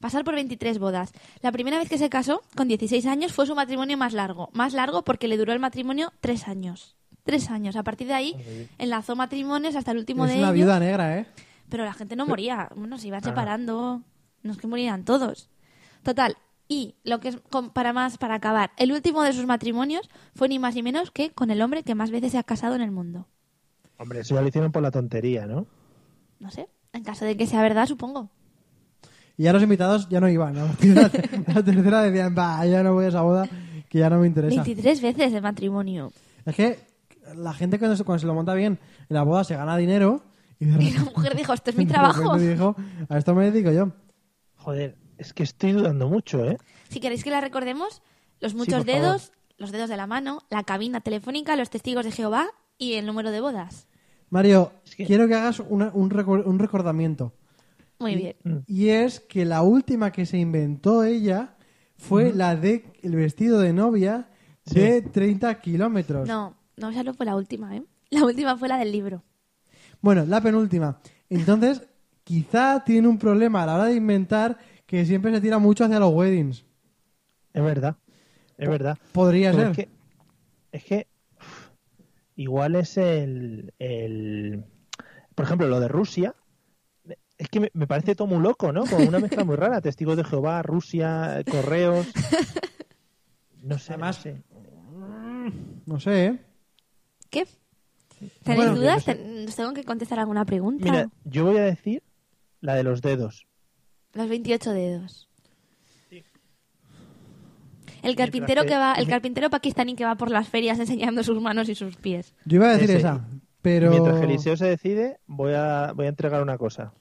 [0.00, 1.12] pasar por 23 bodas.
[1.40, 4.50] La primera vez que se casó, con 16 años, fue su matrimonio más largo.
[4.52, 6.96] Más largo porque le duró el matrimonio tres años.
[7.24, 7.76] Tres años.
[7.76, 10.54] A partir de ahí, enlazó matrimonios hasta el último es de una ellos.
[10.56, 11.26] viuda negra, ¿eh?
[11.68, 12.68] Pero la gente no moría.
[12.76, 14.02] Bueno, se iban separando.
[14.42, 15.48] No es que morían todos.
[16.02, 16.36] Total.
[16.68, 17.38] Y lo que es
[17.72, 21.30] para más, para acabar, el último de sus matrimonios fue ni más ni menos que
[21.30, 23.26] con el hombre que más veces se ha casado en el mundo.
[23.98, 25.66] Hombre, eso ya lo hicieron por la tontería, ¿no?
[26.40, 26.68] No sé.
[26.92, 28.30] En caso de que sea verdad, supongo.
[29.36, 30.54] Y ya los invitados ya no iban.
[30.54, 30.60] De
[30.94, 31.10] la,
[31.54, 33.48] la tercera decían, va, ya no voy a esa boda,
[33.88, 34.62] que ya no me interesa.
[34.62, 36.12] 23 veces de matrimonio.
[36.46, 36.78] Es que
[37.36, 40.22] la gente cuando se, cuando se lo monta bien en la boda se gana dinero
[40.60, 42.38] y de Y la mujer dijo, esto es mi trabajo.
[42.38, 42.76] dijo,
[43.08, 43.90] a esto me dedico yo.
[44.56, 46.56] Joder, es que estoy dudando mucho, ¿eh?
[46.88, 48.02] Si queréis que la recordemos,
[48.40, 52.46] los muchos dedos, los dedos de la mano, la cabina telefónica, los testigos de Jehová
[52.78, 53.88] y el número de bodas.
[54.30, 57.32] Mario, Es que- quiero que hagas una- un, recor- un recordamiento.
[58.04, 58.64] Muy bien.
[58.66, 61.56] Y es que la última que se inventó ella
[61.96, 64.28] fue la de el vestido de novia
[64.66, 66.28] de 30 kilómetros.
[66.28, 67.82] No, no, no fue la última, ¿eh?
[68.10, 69.22] La última fue la del libro.
[70.02, 71.00] Bueno, la penúltima.
[71.30, 71.82] Entonces,
[72.24, 75.98] quizá tiene un problema a la hora de inventar que siempre se tira mucho hacia
[75.98, 76.66] los weddings.
[77.54, 77.96] Es verdad,
[78.58, 78.98] es verdad.
[79.12, 79.70] Podría Pero ser.
[79.70, 79.88] Es que,
[80.72, 81.06] es que
[81.40, 81.70] uf,
[82.36, 84.62] igual es el, el...
[85.34, 86.34] Por ejemplo, lo de Rusia.
[87.38, 88.84] Es que me, me parece todo muy loco, ¿no?
[88.86, 89.80] Como una mezcla muy rara.
[89.80, 92.06] Testigos de Jehová, Rusia, correos.
[93.62, 93.92] No sé.
[93.94, 94.42] Además, no sé.
[95.86, 96.38] No sé, ¿eh?
[97.30, 97.46] ¿Qué?
[98.42, 98.96] ¿Tenéis Bueno, dudas?
[99.06, 99.14] no sé.
[99.18, 100.84] Ten- ¿Os tengo que contestar alguna pregunta?
[100.84, 102.02] Mira, yo voy a decir
[102.60, 103.46] la de los dedos.
[104.12, 105.28] Los 28 dedos.
[108.02, 111.40] El carpintero que- que va, el carpintero pakistaní que va por las ferias enseñando sus
[111.40, 112.34] manos y sus pies.
[112.44, 112.98] Yo iba a decir Ese.
[112.98, 113.26] esa,
[113.62, 113.90] pero...
[113.90, 116.92] Mientras que Eliseo se decide, voy a, voy a entregar una cosa.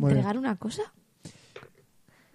[0.00, 0.18] Muy bien.
[0.18, 0.82] ¿Entregar una cosa?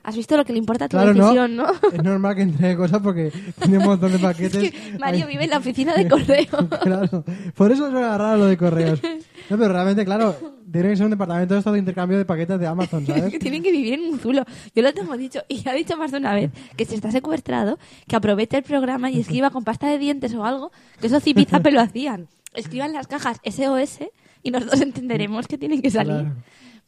[0.04, 1.66] ¿Has visto lo que le importa a tu Claro, decisión, no?
[1.94, 4.72] Es normal que entregue cosas porque tiene un montón de Es paquetes.
[4.72, 6.48] que Mario vive en la oficina de correo.
[6.82, 7.24] claro.
[7.56, 9.00] Por eso suena raro lo de correos.
[9.04, 10.36] No, pero realmente, claro,
[10.72, 13.30] tiene que ser un departamento de esto de intercambio de paquetes de Amazon, ¿sabes?
[13.32, 14.44] que tienen que vivir en un zulo.
[14.74, 17.78] Yo lo tengo dicho y he dicho más de una vez que si está secuestrado,
[18.08, 21.70] que aproveche el programa y escriba con pasta de dientes o algo, que eso Zipizape
[21.72, 22.28] lo hacían.
[22.56, 24.00] Escriban las cajas SOS
[24.42, 26.22] y nosotros entenderemos que tienen que salir.
[26.22, 26.36] Claro.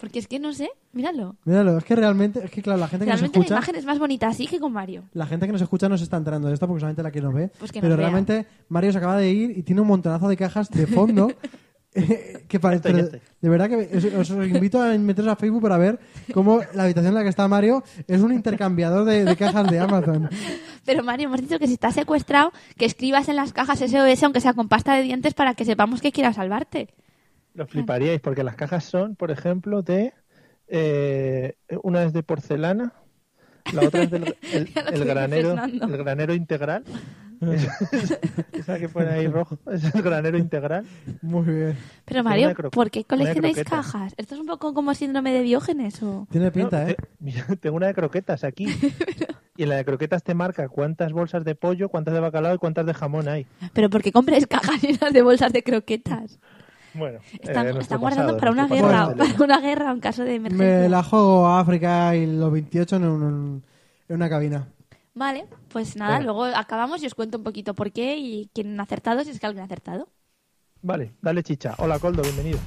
[0.03, 1.37] Porque es que no sé, míralo.
[1.45, 3.55] Míralo, es que realmente, es que claro, la gente que nos Realmente la escucha...
[3.57, 5.05] imagen es más bonita así que con Mario.
[5.13, 7.21] La gente que nos escucha no se está enterando de esto porque solamente la que
[7.21, 7.49] nos ve.
[7.57, 8.09] Pues que pero nos vea.
[8.09, 11.31] realmente Mario se acaba de ir y tiene un montonazo de cajas de fondo
[11.93, 13.21] que pare- Estoy, pero estoy.
[13.39, 15.99] de verdad que os, os invito a meteros a Facebook para ver
[16.33, 19.79] cómo la habitación en la que está Mario es un intercambiador de, de cajas de
[19.79, 20.29] Amazon.
[20.85, 24.41] Pero Mario, hemos dicho que si estás secuestrado, que escribas en las cajas SOS, aunque
[24.41, 26.89] sea con pasta de dientes, para que sepamos que quiera salvarte.
[27.53, 30.13] Lo fliparíais porque las cajas son, por ejemplo, de...
[30.67, 32.93] eh, una es de porcelana,
[33.73, 36.83] la otra es del el, el granero, el granero integral.
[37.41, 37.67] Es-
[38.53, 40.85] esa que pone ahí rojo, es el granero integral.
[41.21, 41.77] Muy bien.
[42.05, 44.13] Pero Mario, ¿por qué coleccionáis cajas?
[44.17, 46.27] Esto es un poco como síndrome de Diógenes o...
[46.31, 46.95] Tiene pinta, No, ¿eh?
[46.95, 48.67] te- mira, tengo una de croquetas aquí.
[49.57, 52.57] Y en la de croquetas te marca cuántas bolsas de pollo, cuántas de bacalao y
[52.57, 53.45] cuántas de jamón hay.
[53.73, 56.39] Pero ¿por qué compres cajas llenas de bolsas de croquetas?
[56.95, 59.33] Bueno, Están, eh, están guardando pasado, para una guerra, pasado Bueno.
[59.33, 60.65] para una guerra en caso de emergencia.
[60.81, 63.63] Me la juego a África y los 28 en, un-
[64.09, 64.67] en una cabina.
[65.15, 66.25] Vale, pues nada, Venga.
[66.25, 69.39] luego acabamos y os cuento un poquito por qué y quién ha acertado, si es
[69.39, 70.07] que alguien ha acertado.
[70.81, 71.75] Vale, dale chicha.
[71.77, 72.59] Hola, Coldo, bienvenido.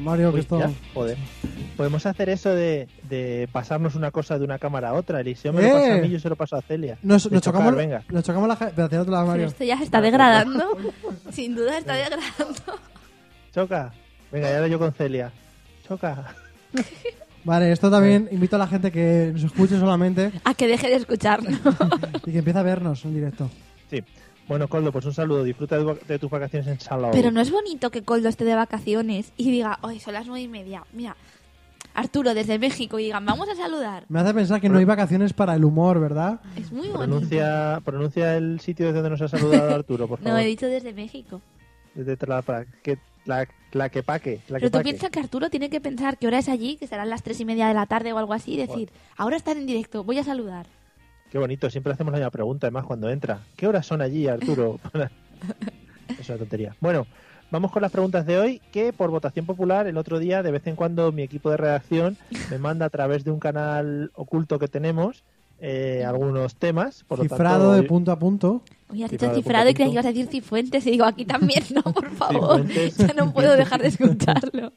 [0.00, 0.58] Mario, que Uy, esto...
[0.58, 1.16] ya, joder.
[1.76, 5.20] Podemos hacer eso de, de pasarnos una cosa de una cámara a otra.
[5.20, 5.72] Eliseo me lo ¡Eh!
[5.72, 6.98] pasa a mí, yo se lo paso a Celia.
[7.02, 8.02] Nos, nos chocar, chocamos, venga.
[8.10, 8.56] nos chocamos la...
[8.56, 9.46] Pero hacia otro lado, Pero Mario.
[9.46, 10.64] esto ya se está degradando.
[11.32, 12.60] Sin duda está degradando.
[13.54, 13.92] Choca.
[14.30, 15.32] Venga, y ahora yo con Celia.
[15.88, 16.34] Choca.
[17.44, 20.96] Vale, esto también invito a la gente que nos escuche solamente A que deje de
[20.96, 21.58] escucharnos.
[22.26, 23.50] y que empiece a vernos en directo.
[23.88, 24.02] Sí.
[24.50, 25.44] Bueno, Coldo, pues un saludo.
[25.44, 27.12] Disfruta de, de tus vacaciones en Salou.
[27.12, 30.42] Pero no es bonito que Coldo esté de vacaciones y diga, hoy son las nueve
[30.42, 30.82] y media.
[30.92, 31.16] Mira,
[31.94, 34.06] Arturo desde México y digan, vamos a saludar.
[34.08, 36.40] Me hace pensar que no hay vacaciones para el humor, ¿verdad?
[36.56, 36.98] Es muy bonito.
[36.98, 40.40] Pronuncia, pronuncia el sitio desde donde nos ha saludado Arturo, por No, favor.
[40.40, 41.40] he dicho desde México.
[41.94, 42.16] Desde
[42.82, 44.82] que, la, Tlaquepaque, Pero tú Tlaquepaque.
[44.84, 47.44] piensas que Arturo tiene que pensar qué hora es allí, que serán las tres y
[47.44, 50.24] media de la tarde o algo así, y decir, ahora están en directo, voy a
[50.24, 50.66] saludar.
[51.30, 53.40] Qué bonito, siempre hacemos la misma pregunta, además, cuando entra.
[53.56, 54.80] ¿Qué horas son allí, Arturo?
[56.18, 56.74] es una tontería.
[56.80, 57.06] Bueno,
[57.52, 60.66] vamos con las preguntas de hoy, que por votación popular, el otro día, de vez
[60.66, 62.16] en cuando, mi equipo de redacción
[62.50, 65.22] me manda a través de un canal oculto que tenemos
[65.60, 67.04] eh, algunos temas.
[67.04, 68.62] Por lo Cifrado tanto, de punto a punto.
[68.88, 71.04] Oye, has dicho cifrado y punto a creía que ibas a decir cifuentes y digo,
[71.04, 72.66] aquí también no, por favor.
[72.66, 72.96] Cifuentes.
[72.98, 74.72] Ya no puedo dejar de escucharlo.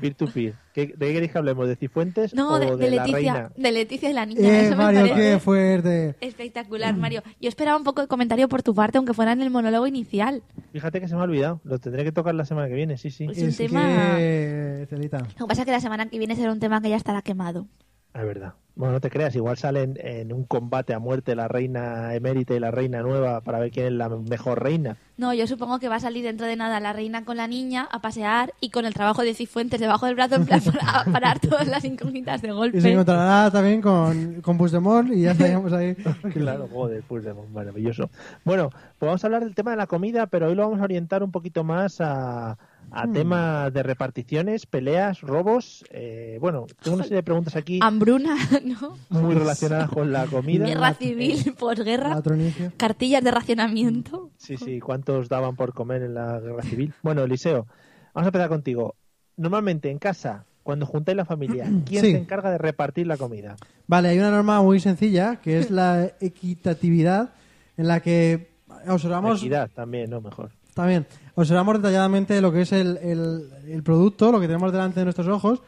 [0.00, 0.54] Peer-to-peer.
[0.74, 1.68] ¿Qué- ¿De qué queréis que hablemos?
[1.68, 3.52] ¿De Cifuentes No, o de, de, de la Leticia, reina?
[3.56, 4.40] de Leticia y la niña.
[4.40, 6.16] Eh, Eso me Mario, parece qué fuerte.
[6.20, 7.22] espectacular, Mario.
[7.40, 10.42] Yo esperaba un poco de comentario por tu parte, aunque fuera en el monólogo inicial.
[10.72, 11.60] Fíjate que se me ha olvidado.
[11.64, 13.26] Lo tendré que tocar la semana que viene, sí, sí.
[13.30, 14.86] Es un Es tema- que...
[14.88, 15.18] Celita.
[15.18, 17.22] Lo que pasa es que la semana que viene será un tema que ya estará
[17.22, 17.66] quemado.
[18.14, 18.54] Es verdad.
[18.78, 22.60] Bueno, no te creas, igual salen en un combate a muerte la reina emérita y
[22.60, 24.96] la reina nueva para ver quién es la mejor reina.
[25.16, 27.88] No, yo supongo que va a salir dentro de nada la reina con la niña
[27.90, 31.40] a pasear y con el trabajo de Cifuentes debajo del brazo en plan para parar
[31.40, 32.92] todas las incógnitas de Y se golpe.
[32.92, 35.96] encontrará también con, con Puigdemont y ya estaríamos ahí.
[36.32, 38.10] claro, joder, Puigdemont, maravilloso.
[38.44, 40.84] Bueno, pues vamos a hablar del tema de la comida, pero hoy lo vamos a
[40.84, 42.56] orientar un poquito más a,
[42.90, 43.12] a Hmm.
[43.12, 45.84] temas de reparticiones, peleas, robos.
[45.90, 48.96] Eh, bueno, tengo una serie de preguntas aquí Hambruna, ¿no?
[49.10, 50.66] muy relacionadas con la comida.
[50.66, 52.72] Guerra civil, posguerra, Otro inicio.
[52.76, 54.30] cartillas de racionamiento.
[54.36, 56.92] Sí, sí, ¿cuántos daban por comer en la guerra civil?
[57.02, 57.66] Bueno, Eliseo,
[58.14, 58.94] vamos a empezar contigo.
[59.36, 62.12] Normalmente en casa, cuando juntáis la familia, ¿quién Sí.
[62.12, 63.56] se encarga de repartir la comida?
[63.86, 67.30] Vale, hay una norma muy sencilla que es la equitatividad
[67.76, 68.48] en la que
[68.88, 70.20] observamos Equidad también, ¿no?
[70.20, 70.50] Mejor.
[70.74, 71.06] también
[71.40, 75.28] observamos detalladamente lo que es el, el- el producto, lo que tenemos delante de nuestros
[75.28, 75.62] ojos.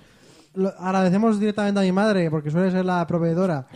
[0.55, 3.67] Lo- agradecemos directamente a mi madre porque suele ser la proveedora.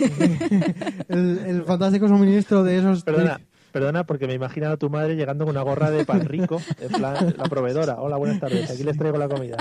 [1.08, 3.40] el, el fantástico suministro de esos Perdona,
[3.72, 6.60] perdona, porque me he imaginado a tu madre llegando con una gorra de pan rico,
[6.80, 8.00] en plan, la proveedora.
[8.00, 9.56] Hola, buenas tardes, aquí les traigo la comida.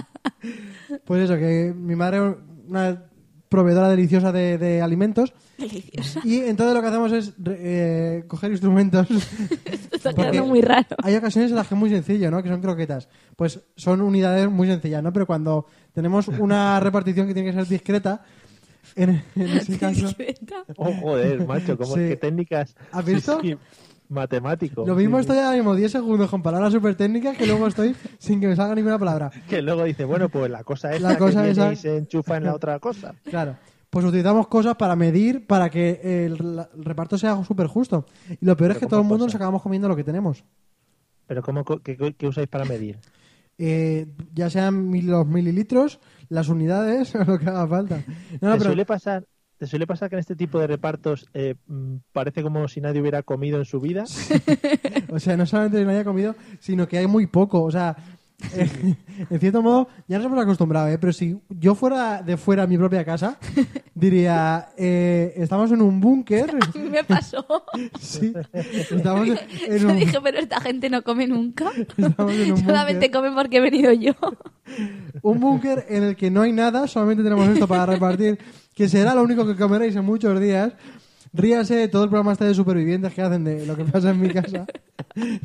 [1.06, 2.22] Pues eso, que mi madre
[2.68, 3.04] una
[3.54, 6.20] proveedora deliciosa de, de alimentos Delicioso.
[6.24, 9.08] y entonces lo que hacemos es re- eh, coger instrumentos.
[9.92, 10.88] Está quedando muy raro.
[11.04, 12.42] Hay ocasiones en las que es muy sencillo, ¿no?
[12.42, 13.08] Que son croquetas.
[13.36, 15.14] Pues son unidades muy sencillas, ¿no?
[15.14, 18.24] Pero cuando tenemos una repartición que tiene que ser discreta,
[18.96, 20.08] en, en ese caso...
[20.78, 22.02] Oh, joder, macho, ¿cómo Sí.
[22.02, 22.76] es que técnicas?
[22.92, 23.40] ¿Has visto?
[24.14, 24.86] Matemático.
[24.86, 28.40] Lo mismo estoy ahora mismo 10 segundos con palabras súper técnicas que luego estoy sin
[28.40, 29.32] que me salga ninguna palabra.
[29.50, 32.38] Que luego dice, bueno, pues la cosa esa La cosa que esa- y se enchufa
[32.38, 33.14] en la otra cosa.
[33.24, 33.56] Claro.
[33.90, 38.06] Pues utilizamos cosas para medir, para que el, la- el reparto sea súper justo.
[38.42, 40.44] Y lo peor es que ¿cómo todo el mundo nos acabamos comiendo lo que tenemos.
[41.28, 42.98] Pero ¿cómo, qué, qué usáis para medir?
[43.60, 46.00] Eh, ya sean mil- los mililitros,
[46.30, 47.98] las unidades, o lo que haga falta.
[48.42, 49.26] No, no, ¿Te, pero- suele pasar,
[49.64, 53.00] ¿Te suele pasar que en este tipo de repartos eh, mm, parece como si nadie
[53.00, 54.04] hubiera comido en su vida?
[55.10, 57.64] O sea, no solamente no haya comido, sino que hay muy poco.
[57.64, 57.96] O sea,
[59.30, 60.98] en cierto modo, ya nos hemos acostumbrado, ¿eh?
[60.98, 63.38] pero si yo fuera de fuera a mi propia casa,
[63.96, 66.50] diría, eh, estamos en un búnker.
[66.76, 67.46] A mí me pasó.
[68.00, 68.34] Sí,
[68.92, 71.72] estamos en, en Yo un, dije, pero esta gente no come nunca.
[71.98, 73.12] estamos en un Solamente búnker.
[73.12, 74.14] come porque he venido yo.
[75.22, 78.38] Un búnker en el que no hay nada, solamente tenemos esto para repartir,
[78.74, 80.74] que será lo único que comeréis en muchos días.
[81.34, 84.30] Ríase, todo el programa está de supervivientes que hacen de lo que pasa en mi
[84.30, 84.66] casa.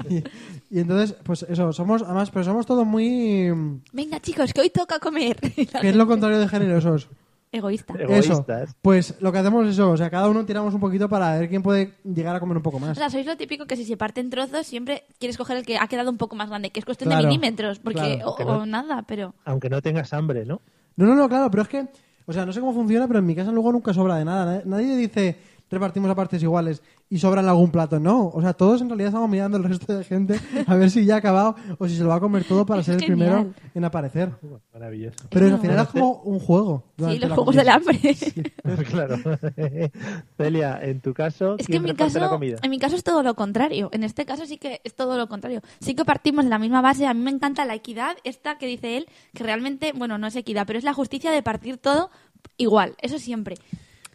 [0.08, 0.24] Y,
[0.70, 3.50] y entonces, pues eso, somos, además, pero somos todos muy...
[3.92, 5.36] Venga, chicos, que hoy toca comer.
[5.80, 7.08] que es lo contrario de generosos.
[7.52, 7.92] Egoísta.
[7.94, 8.02] Eso.
[8.04, 8.74] Egoístas.
[8.80, 11.48] Pues lo que hacemos es eso, o sea, cada uno tiramos un poquito para ver
[11.50, 12.96] quién puede llegar a comer un poco O más.
[12.96, 15.76] sea, sois lo típico que si se parte en trozos siempre quieres coger el que
[15.78, 18.44] ha quedado un poco más grande, que es cuestión Claro, de milímetros, porque claro, o,
[18.44, 20.60] no- o nada, pero Aunque no tengas hambre, ¿no?
[20.96, 21.86] No, no, no, claro, pero es que,
[22.26, 24.62] o sea, no sé cómo funciona, pero en mi casa luego nunca sobra de nada.
[24.64, 25.36] Nadie dice
[25.70, 27.98] repartimos a partes iguales y sobran algún plato.
[28.00, 31.04] No, o sea, todos en realidad estamos mirando el resto de gente a ver si
[31.04, 33.00] ya ha acabado o si se lo va a comer todo para Es ser el
[33.02, 33.18] genial.
[33.28, 34.32] primero en aparecer.
[34.72, 35.16] Maravilloso.
[35.30, 36.84] Pero al final es como un juego.
[36.98, 37.60] sí, los juegos comida.
[37.62, 37.98] del hambre.
[38.90, 39.16] claro.
[40.36, 42.58] Celia, en tu caso, Es que ¿quién en mi la caso, comida?
[42.62, 43.88] en mi caso es todo lo contrario.
[43.92, 45.60] En este caso sí que es todo lo contrario.
[45.80, 47.06] Sí que partimos de la misma base.
[47.06, 50.36] A mí me encanta la equidad, esta que dice él, que realmente, bueno, no es
[50.36, 52.10] equidad, pero es la justicia de partir todo
[52.56, 52.94] igual.
[53.00, 53.56] Eso siempre.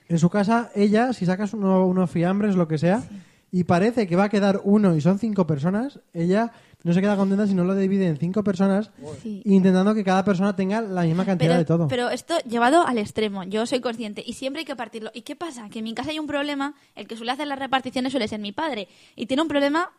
[0.10, 3.04] En su casa, ella, si sacas uno- unos fiambres, lo que sea,
[3.52, 6.52] y parece que va a quedar uno y son cinco personas, ella
[6.84, 8.92] no se queda contenta si no lo divide en cinco personas,
[9.22, 9.42] Sí.
[9.46, 11.88] intentando que cada persona tenga la misma cantidad Pero, de todo.
[11.88, 15.10] pero esto llevado al extremo, yo soy consciente y siempre hay que partirlo.
[15.14, 15.70] ¿Y qué pasa?
[15.70, 18.40] Que en mi casa hay un problema, el que suele hacer las reparticiones suele ser
[18.42, 19.92] mi padre y tiene un problema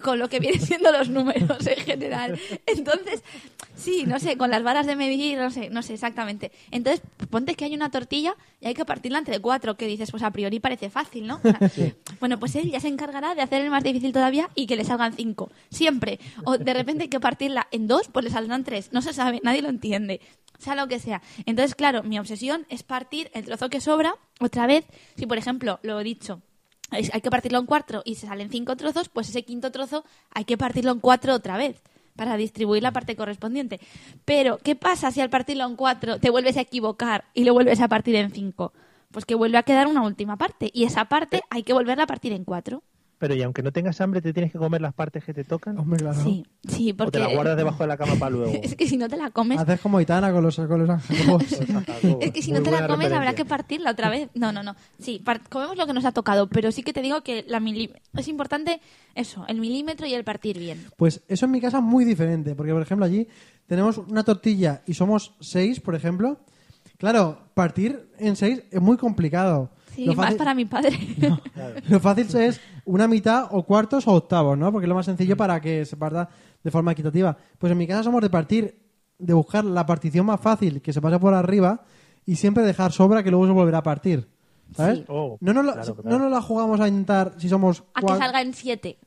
[0.00, 2.38] con lo que vienen siendo los números en general.
[2.66, 3.22] Entonces,
[3.74, 6.52] sí, no sé, con las varas de medir, no sé, no sé exactamente.
[6.70, 10.22] Entonces, ponte que hay una tortilla y hay que partirla entre cuatro, que dices, pues
[10.22, 11.36] a priori parece fácil, ¿no?
[11.36, 14.66] O sea, Bueno, pues él ya se encargará de hacer el más difícil todavía y
[14.66, 16.18] que le salgan cinco, siempre.
[16.44, 18.92] O de repente hay que partirla en dos, pues le saldrán tres.
[18.92, 20.20] No se sabe, nadie lo entiende.
[20.58, 21.20] Sea lo que sea.
[21.44, 24.86] Entonces, claro, mi obsesión es partir el trozo que sobra otra vez.
[25.16, 26.40] Si, por ejemplo, lo he dicho,
[26.90, 30.44] hay que partirlo en cuatro y se salen cinco trozos, pues ese quinto trozo hay
[30.44, 31.82] que partirlo en cuatro otra vez
[32.16, 33.80] para distribuir la parte correspondiente.
[34.24, 37.80] Pero, ¿qué pasa si al partirlo en cuatro te vuelves a equivocar y lo vuelves
[37.80, 38.72] a partir en cinco?
[39.10, 42.08] Pues que vuelve a quedar una última parte y esa parte hay que volverla a
[42.08, 42.82] partir en cuatro.
[43.18, 45.78] Pero y aunque no tengas hambre, ¿te tienes que comer las partes que te tocan?
[45.78, 46.20] Hombre, claro.
[46.22, 47.12] Sí, sí, ¿O porque...
[47.12, 48.52] te la guardas debajo de la cama para luego?
[48.62, 49.58] Es que si no te la comes...
[49.58, 51.26] Haces como Itana con los, con los ángeles.
[52.20, 54.28] Es que si Muy no te la comes habrá que partirla otra vez.
[54.34, 54.76] No, no, no.
[54.98, 57.90] Sí, comemos lo que nos ha tocado, pero sí que te digo que la mili-
[58.14, 58.80] es importante
[59.14, 60.84] eso, el milímetro y el partir bien.
[60.96, 63.26] Pues eso en mi casa es muy diferente, porque por ejemplo allí
[63.66, 66.38] tenemos una tortilla y somos seis, por ejemplo.
[66.98, 69.70] Claro, partir en seis es muy complicado.
[69.96, 70.98] Sí, lo, más fácil, para mi padre.
[71.88, 74.70] lo fácil es una mitad o cuartos o octavos, ¿no?
[74.70, 76.28] Porque es lo más sencillo para que se parta
[76.62, 77.34] de forma equitativa.
[77.58, 78.78] Pues en mi casa somos de partir,
[79.18, 81.82] de buscar la partición más fácil que se pase por arriba
[82.26, 84.28] y siempre dejar sobra que luego se volverá a partir.
[84.74, 84.98] ¿Sabes?
[84.98, 85.04] Sí.
[85.08, 88.18] Oh, no, nos la, claro, no nos la jugamos a intentar si somos A que
[88.18, 88.98] salga en siete.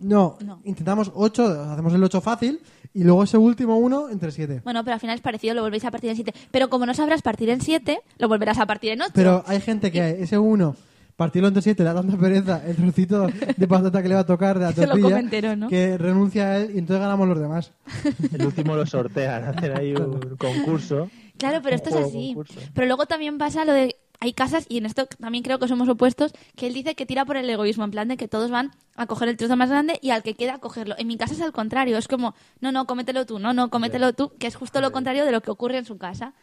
[0.00, 0.60] No, No.
[0.64, 2.60] intentamos 8, hacemos el 8 fácil
[2.94, 4.62] y luego ese último uno entre 7.
[4.64, 6.34] Bueno, pero al final es parecido, lo volvéis a partir en siete.
[6.50, 9.12] Pero como no sabrás partir en siete, lo volverás a partir en ocho.
[9.14, 10.74] Pero hay gente que ese 1,
[11.16, 14.26] partirlo entre 7, le da tanta pereza el trocito de patata que le va a
[14.26, 15.68] tocar de la Se lo tortilla entero, ¿no?
[15.68, 17.72] que renuncia a él y entonces ganamos los demás.
[18.32, 21.10] El último lo sortean, hacen ahí un concurso.
[21.36, 22.28] Claro, pero Un esto es juego, así.
[22.34, 22.60] concurso.
[22.74, 23.96] Pero luego también pasa lo de.
[24.22, 27.24] Hay casas, y en esto también creo que somos opuestos, que él dice que tira
[27.24, 29.98] por el egoísmo, en plan de que todos van a coger el trozo más grande
[30.02, 30.94] y al que queda a cogerlo.
[30.98, 34.12] En mi casa es al contrario, es como, no, no, cómetelo tú, no, no, cómetelo
[34.12, 36.34] tú, que es justo lo contrario de lo que ocurre en su casa.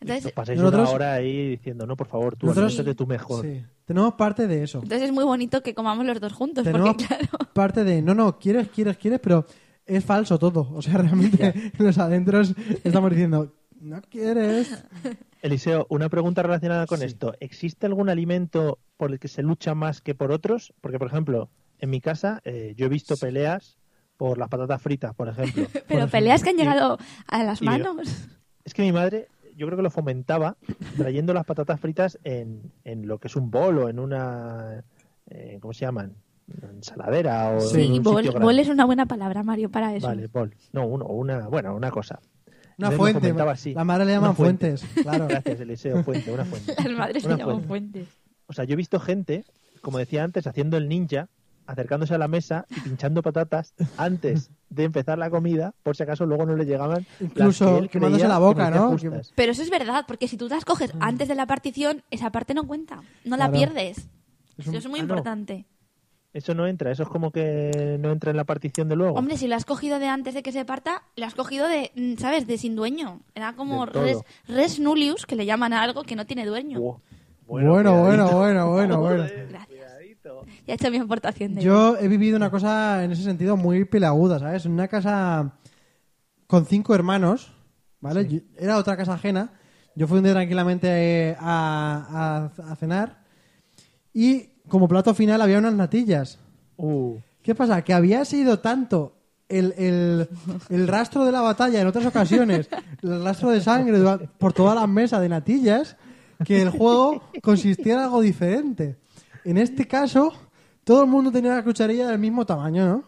[0.00, 3.46] Entonces, pasáis Nosotros- una hora ahí diciendo, no, por favor, tú, Nosotros- de tú mejor.
[3.46, 3.62] Sí.
[3.86, 4.78] Tenemos parte de eso.
[4.82, 7.26] entonces es muy bonito que comamos los dos juntos, Tenemos porque claro.
[7.54, 9.46] parte de, no, no, quieres, quieres, quieres, pero
[9.86, 10.68] es falso todo.
[10.74, 12.52] O sea, realmente los adentros
[12.84, 14.84] estamos diciendo, no quieres.
[15.42, 17.06] Eliseo, una pregunta relacionada con Sí.
[17.06, 17.34] esto.
[17.40, 20.72] ¿Existe algún alimento por el que se lucha más que por otros?
[20.80, 23.76] Porque, por ejemplo, en mi casa eh, yo he visto peleas
[24.16, 25.66] por las patatas fritas, por ejemplo.
[25.88, 28.28] Pero peleas que han llegado a las manos.
[28.64, 29.26] Es que mi madre,
[29.56, 30.56] yo creo que lo fomentaba
[30.96, 34.84] trayendo las patatas fritas en, en lo que es un bol o en una...
[35.28, 36.14] eh, ¿Cómo se llaman?
[36.62, 40.06] Ensaladera o en Sí, un bol, sitio bol es una buena palabra, Mario, para eso.
[40.06, 40.54] Vale, bol.
[40.72, 42.20] No, uno, una, bueno, una cosa.
[42.78, 43.42] Una Entonces fuente.
[43.50, 43.74] así.
[43.74, 44.76] La madre le llaman fuente.
[44.76, 44.90] fuentes.
[45.02, 45.26] Claro.
[45.28, 46.74] Gracias, Eliseo, fuente, una fuente.
[46.88, 47.98] Las madres se Una llaman fuente.
[48.04, 48.08] fuentes.
[48.46, 49.44] O sea, yo he visto gente,
[49.80, 51.28] como decía antes, haciendo el ninja,
[51.66, 56.26] acercándose a la mesa y pinchando patatas antes de empezar la comida, por si acaso
[56.26, 58.90] luego no le llegaban las Incluso que él quemándose la boca, que ¿no?
[58.90, 59.32] justas.
[59.36, 62.52] Pero eso es verdad, porque si tú las coges antes de la partición, esa parte
[62.54, 63.00] no cuenta.
[63.24, 64.08] No la pierdes.
[64.58, 65.14] Es un- Eso es muy Ah, no.
[66.32, 69.18] Eso no entra, eso es como que no entra en la partición de luego.
[69.18, 71.90] Hombre, si lo has cogido de antes de que se parta, lo has cogido de,
[71.94, 72.46] mm, ¿sabes?
[72.46, 73.20] De sin dueño.
[73.34, 74.18] Era como res,
[74.48, 76.80] res nullius, que le llaman a algo que no tiene dueño.
[77.46, 78.96] Bueno, bueno, bueno, bueno, bueno.
[78.96, 79.66] Joder, Gracias.
[79.68, 80.46] cuidadito.
[80.66, 83.84] Ya he hecho mi aportación de Yo he vivido una cosa en ese sentido muy
[83.84, 84.64] peleaguda, ¿sabes?
[84.64, 85.58] En una casa
[86.46, 87.52] con cinco hermanos,
[88.00, 88.26] ¿vale?
[88.26, 89.52] Yo- era otra casa ajena.
[89.94, 93.22] Yo fui un día tranquilamente eh, a, a- a cenar
[94.14, 96.38] y como plato final había unas natillas.
[96.76, 97.82] Uh, ¿Qué pasa?
[97.82, 99.16] Que había sido tanto
[99.48, 100.28] el, el-
[100.70, 102.68] el rastro de la batalla en otras ocasiones,
[103.02, 103.98] el rastro de sangre
[104.38, 105.96] por todas las mesas de natillas,
[106.44, 108.96] que el juego consistía en algo diferente.
[109.44, 110.32] En este caso,
[110.84, 113.04] todo el mundo tenía la cucharilla del mismo tamaño, ¿no?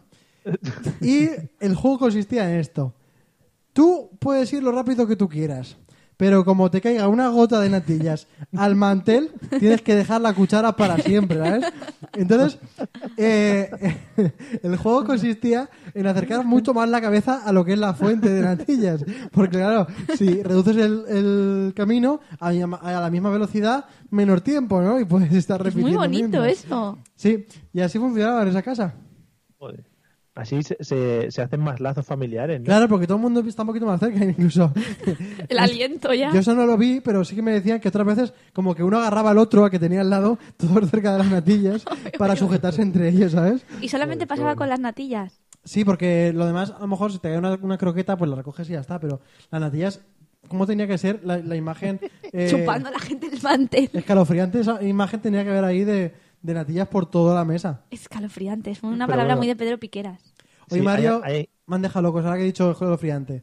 [1.00, 1.28] Y
[1.60, 2.92] el juego consistía en esto.
[3.72, 5.76] Tú puedes ir lo rápido que tú quieras,
[6.16, 10.76] pero como te caiga una gota de natillas al mantel, tienes que dejar la cuchara
[10.76, 11.64] para siempre, ¿sabes?
[12.14, 12.58] Entonces,
[13.16, 13.70] eh,
[14.62, 18.28] el juego consistía en acercar mucho más la cabeza a lo que es la fuente
[18.30, 19.04] de natillas.
[19.32, 19.86] Porque claro,
[20.16, 25.00] si reduces el, el camino a, a la misma velocidad, menor tiempo, ¿no?
[25.00, 25.98] Y puedes estar Es muy repitiendo.
[26.00, 26.44] bonito mismo.
[26.46, 26.98] eso.
[27.16, 28.94] Sí, y así funcionaba en esa casa.
[29.58, 29.84] joder.
[30.36, 32.64] Así se, se, se hacen más lazos familiares, ¿no?
[32.66, 34.72] Claro, porque todo el mundo está un poquito más cerca, incluso.
[35.48, 36.32] El aliento ya.
[36.32, 38.82] Yo eso no lo vi, pero sí que me decían que otras veces como que
[38.82, 41.84] uno agarraba al otro, a que tenía al lado, todos cerca de las natillas,
[42.18, 43.64] para sujetarse entre ellos, ¿sabes?
[43.80, 45.40] Y solamente pasaba con las natillas.
[45.62, 48.36] Sí, porque lo demás, a lo mejor si te cae una, una croqueta, pues la
[48.36, 49.20] recoges y ya está, pero
[49.52, 50.00] las natillas,
[50.48, 52.00] ¿cómo tenía que ser la, la imagen?
[52.32, 53.88] eh, Chupando a la gente el mantel.
[53.92, 56.12] Escalofriante, esa imagen tenía que ver ahí de,
[56.44, 57.80] de natillas por toda la mesa.
[57.90, 58.70] Escalofriante.
[58.70, 59.38] Es una Pero palabra bueno.
[59.38, 60.20] muy de Pedro Piqueras.
[60.70, 63.42] Oye, Sí, Mario, hay- hay- me han dejado locos ahora que he dicho escalofriante.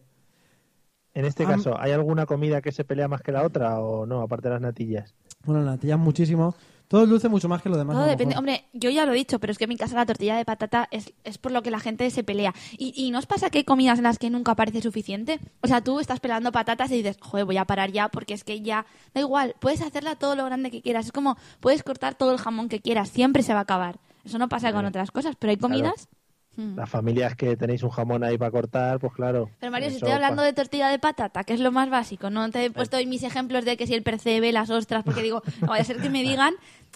[1.14, 4.06] En este Am- caso, ¿hay alguna comida que se pelea más que la otra o
[4.06, 5.14] no, aparte de las natillas?
[5.44, 6.56] Bueno, las natillas muchísimo.
[6.92, 7.96] Todo dulce mucho más que lo demás.
[7.96, 8.36] Todo lo depende.
[8.36, 8.40] mejor.
[8.40, 10.44] Hombre, yo ya lo he dicho, pero es que en mi casa la tortilla de
[10.44, 12.54] patata es, es por lo que la gente se pelea.
[12.78, 15.40] Y, y ¿no os pasa que hay comidas en las que nunca parece suficiente?
[15.62, 18.44] O sea, tú estás pelando patatas y dices, joder, voy a parar ya porque es
[18.44, 18.86] que ya...
[19.14, 21.06] Da igual, puedes hacerla todo lo grande que quieras.
[21.06, 24.02] Es como, puedes cortar todo el jamón que quieras, siempre se va a acabar.
[24.26, 26.10] Eso no pasa con otras cosas, pero hay comidas...
[26.58, 26.76] Hmm.
[26.76, 29.50] Las familias que tenéis un jamón ahí para cortar, pues claro.
[29.60, 32.50] Pero Mario, si estoy hablando de tortilla de patata, que es lo más básico, no
[32.52, 35.44] te he puesto hoy mis ejemplos de que si el percebe, las ostras, porque digo,
[35.62, 36.54] no vaya a ser que me digan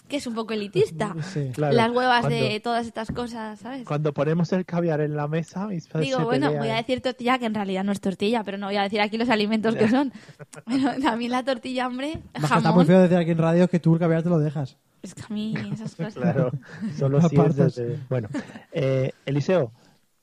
[0.08, 1.14] que es un poco elitista.
[1.32, 1.50] Sí.
[1.52, 3.84] Claro, Las huevas de todas estas cosas, ¿sabes?
[3.86, 6.62] Cuando ponemos el caviar en la mesa, mis padres Digo, se bueno, pelean.
[6.62, 9.00] voy a decir tortilla, que en realidad no es tortilla, pero no voy a decir
[9.00, 10.12] aquí los alimentos que son.
[10.66, 13.94] Bueno, también la tortilla, hombre, que está muy feo decir aquí en radio que tú
[13.94, 14.76] el caviar te lo dejas.
[15.02, 16.14] Es que a mí esas cosas...
[16.14, 16.50] Claro,
[16.98, 17.74] solo si es Apartas.
[17.76, 18.28] desde- Bueno,
[18.72, 19.70] eh, Eliseo,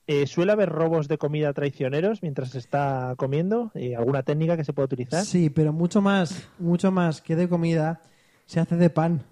[0.07, 3.71] eh, ¿suele haber robos de comida traicioneros mientras se está comiendo?
[3.75, 5.23] ¿Y ¿Alguna técnica que se pueda utilizar?
[5.23, 8.01] Sí, pero mucho más, mucho más que de comida
[8.45, 9.23] se hace de pan.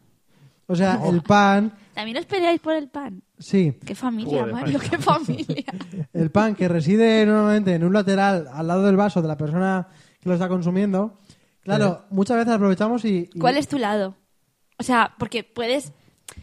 [0.71, 3.21] O sea, el pan, También os peleáis por el pan.
[3.37, 5.65] sí, Qué familia, Joder, Mario, qué familia.
[6.13, 9.87] el pan que reside normalmente en un lateral al lado del vaso de la persona
[10.21, 11.19] que lo está consumiendo.
[11.61, 14.15] Claro, muchas veces aprovechamos y, y- ¿Cuál es tu lado?
[14.79, 15.91] O sea, porque puedes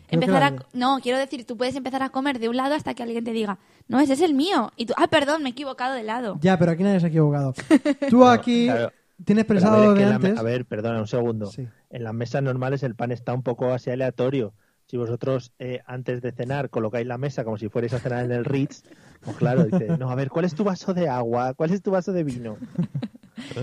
[0.09, 0.57] empezar a...
[0.73, 3.33] No, quiero decir, tú puedes empezar a comer de un lado hasta que alguien te
[3.33, 3.59] diga,
[3.89, 4.71] no, ese es el mío.
[4.77, 6.39] Y tú, ah, perdón, me he equivocado de lado.
[6.43, 7.55] Ya, pero aquí nadie se ha equivocado.
[8.11, 8.93] Tú aquí claro.
[9.25, 11.47] Tienes Pero a ver, pensado de la a ver, perdona un segundo.
[11.47, 11.67] Sí.
[11.91, 14.55] En las mesas normales el pan está un poco así aleatorio.
[14.91, 18.33] Si vosotros eh, antes de cenar colocáis la mesa como si fuerais a cenar en
[18.33, 18.83] el Ritz,
[19.21, 21.53] pues claro, dice, no, a ver, ¿cuál es tu vaso de agua?
[21.55, 22.57] ¿Cuál es tu vaso de vino?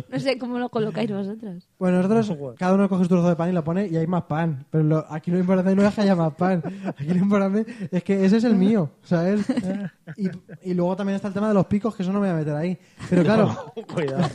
[0.10, 1.68] No sé cómo lo colocáis vosotros.
[1.78, 4.24] Bueno, nosotros, cada uno coge su trozo de pan y lo pone y hay más
[4.24, 4.66] pan.
[4.72, 6.64] Pero lo- aquí lo importante no es que haya más pan.
[6.86, 9.46] Aquí lo importante es que ese es el mío, ¿sabes?
[10.18, 10.30] Y,
[10.64, 12.40] y luego también está el tema de los picos, que eso no me voy a
[12.40, 12.78] meter ahí.
[13.10, 14.30] Pero claro, Cuidado.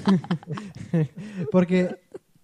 [1.51, 1.97] porque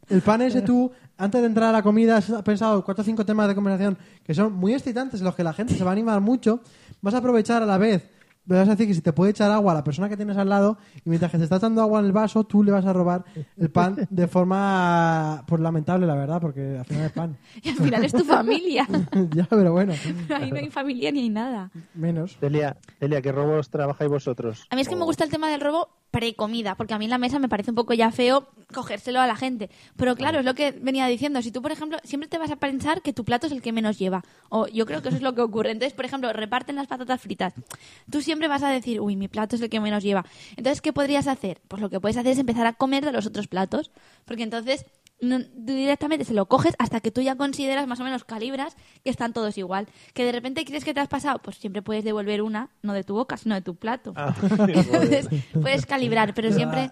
[0.08, 3.24] el pan ese tú, antes de entrar a la comida, has pensado cuatro o cinco
[3.24, 5.92] temas de conversación que son muy excitantes, en los que la gente se va a
[5.92, 6.60] animar mucho.
[7.02, 8.10] Vas a aprovechar a la vez.
[8.48, 10.36] Le vas a decir que si te puede echar agua a la persona que tienes
[10.36, 12.86] al lado y mientras que te está echando agua en el vaso, tú le vas
[12.86, 13.24] a robar
[13.56, 17.36] el pan de forma pues lamentable, la verdad, porque al final es pan.
[17.62, 18.86] Y al final es tu familia.
[19.34, 19.94] ya, pero bueno,
[20.32, 21.72] Ahí no hay familia ni hay nada.
[21.94, 22.36] menos.
[22.38, 24.64] Celia, Celia, ¿qué robos trabajáis vosotros?
[24.70, 27.10] A mí es que me gusta el tema del robo pre-comida, porque a mí en
[27.10, 29.68] la mesa me parece un poco ya feo cogérselo a la gente.
[29.96, 31.42] Pero claro, es lo que venía diciendo.
[31.42, 33.70] Si tú, por ejemplo, siempre te vas a pensar que tu plato es el que
[33.70, 34.24] menos lleva.
[34.48, 35.72] O yo creo que eso es lo que ocurre.
[35.72, 37.52] Entonces, por ejemplo, reparten las patatas fritas.
[38.10, 40.24] Tú siempre vas a decir, uy, mi plato es el que menos lleva.
[40.56, 41.60] Entonces, ¿qué podrías hacer?
[41.68, 43.90] Pues lo que puedes hacer es empezar a comer de los otros platos.
[44.24, 44.86] Porque entonces
[45.20, 49.10] no- directamente se lo coges hasta que tú ya consideras más o menos calibras que
[49.10, 49.86] están todos igual.
[50.14, 53.04] Que de repente crees que te has pasado, pues siempre puedes devolver una, no de
[53.04, 54.12] tu boca, sino de tu plato.
[54.16, 54.34] Ah,
[54.68, 56.90] Entonces, puedes calibrar, pero siempre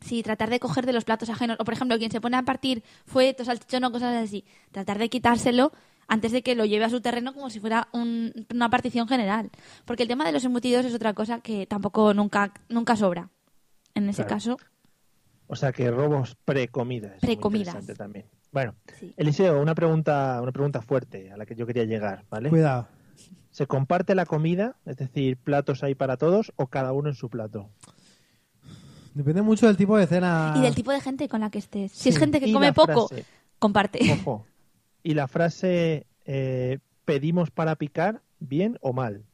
[0.00, 1.56] sí, tratar de coger de los platos ajenos.
[1.60, 5.08] O, por ejemplo, quien se pone a partir fueto, salchichón o cosas así, tratar de
[5.08, 5.72] quitárselo
[6.06, 9.50] antes de que lo lleve a su terreno como si fuera un- una partición general.
[9.86, 13.30] Porque el tema de los embutidos es otra cosa que tampoco nunca, nunca sobra.
[13.94, 14.34] En ese Claro.
[14.36, 14.56] caso,
[15.46, 17.20] O sea que robos pre-comidas.
[17.20, 17.74] Precomidas.
[17.74, 18.26] Muy interesante también.
[18.52, 19.12] Bueno, sí.
[19.16, 22.48] Eliseo, una pregunta, una pregunta fuerte a la que yo quería llegar, ¿vale?
[22.48, 22.88] Cuidado.
[23.50, 24.76] ¿Se comparte la comida?
[24.84, 27.68] Es decir, platos hay para todos o cada uno en su plato.
[29.14, 30.54] Depende mucho del tipo de cena.
[30.56, 31.92] Y del tipo de gente con la que estés.
[31.92, 33.24] Si es gente que Y come poco, frase,
[33.58, 34.00] comparte.
[34.12, 34.44] Ojo.
[35.04, 39.24] Y la frase eh, pedimos para picar, bien o mal.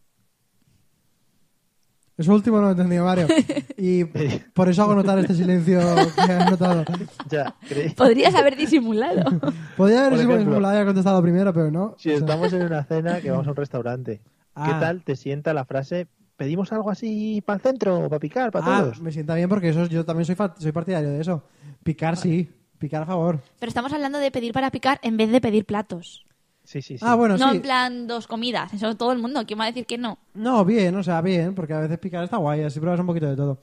[2.21, 3.27] Eso último no lo he entendido, Mario.
[3.83, 5.81] Y por eso hago notar este silencio
[6.15, 6.85] que has notado.
[7.31, 9.25] Ya, cre- Podrías haber disimulado.
[9.77, 10.45] Podría haber ejemplo.
[10.45, 11.95] como la había contestado primero, pero no.
[11.97, 14.23] si O sea, estamos en una cena que vamos a un restaurante, ¿qué
[14.55, 14.79] Ah.
[14.79, 18.81] tal te sienta la frase pedimos algo así para el centro, para picar, para ah,
[18.81, 19.01] todos?
[19.03, 21.43] me sienta bien porque eso yo también soy, soy partidario de eso.
[21.83, 23.41] Picar sí, picar a favor.
[23.59, 26.25] Pero estamos hablando de pedir para picar en vez de pedir platos.
[26.71, 27.05] Sí, sí, sí.
[27.05, 27.57] Ah, bueno, no sí.
[27.57, 28.73] en plan dos comidas.
[28.73, 29.45] Eso todo el mundo.
[29.45, 30.19] ¿Quién va a decir que no?
[30.35, 33.27] No, bien, o sea, bien, porque a veces picar está guay, así pruebas un poquito
[33.29, 33.59] de todo.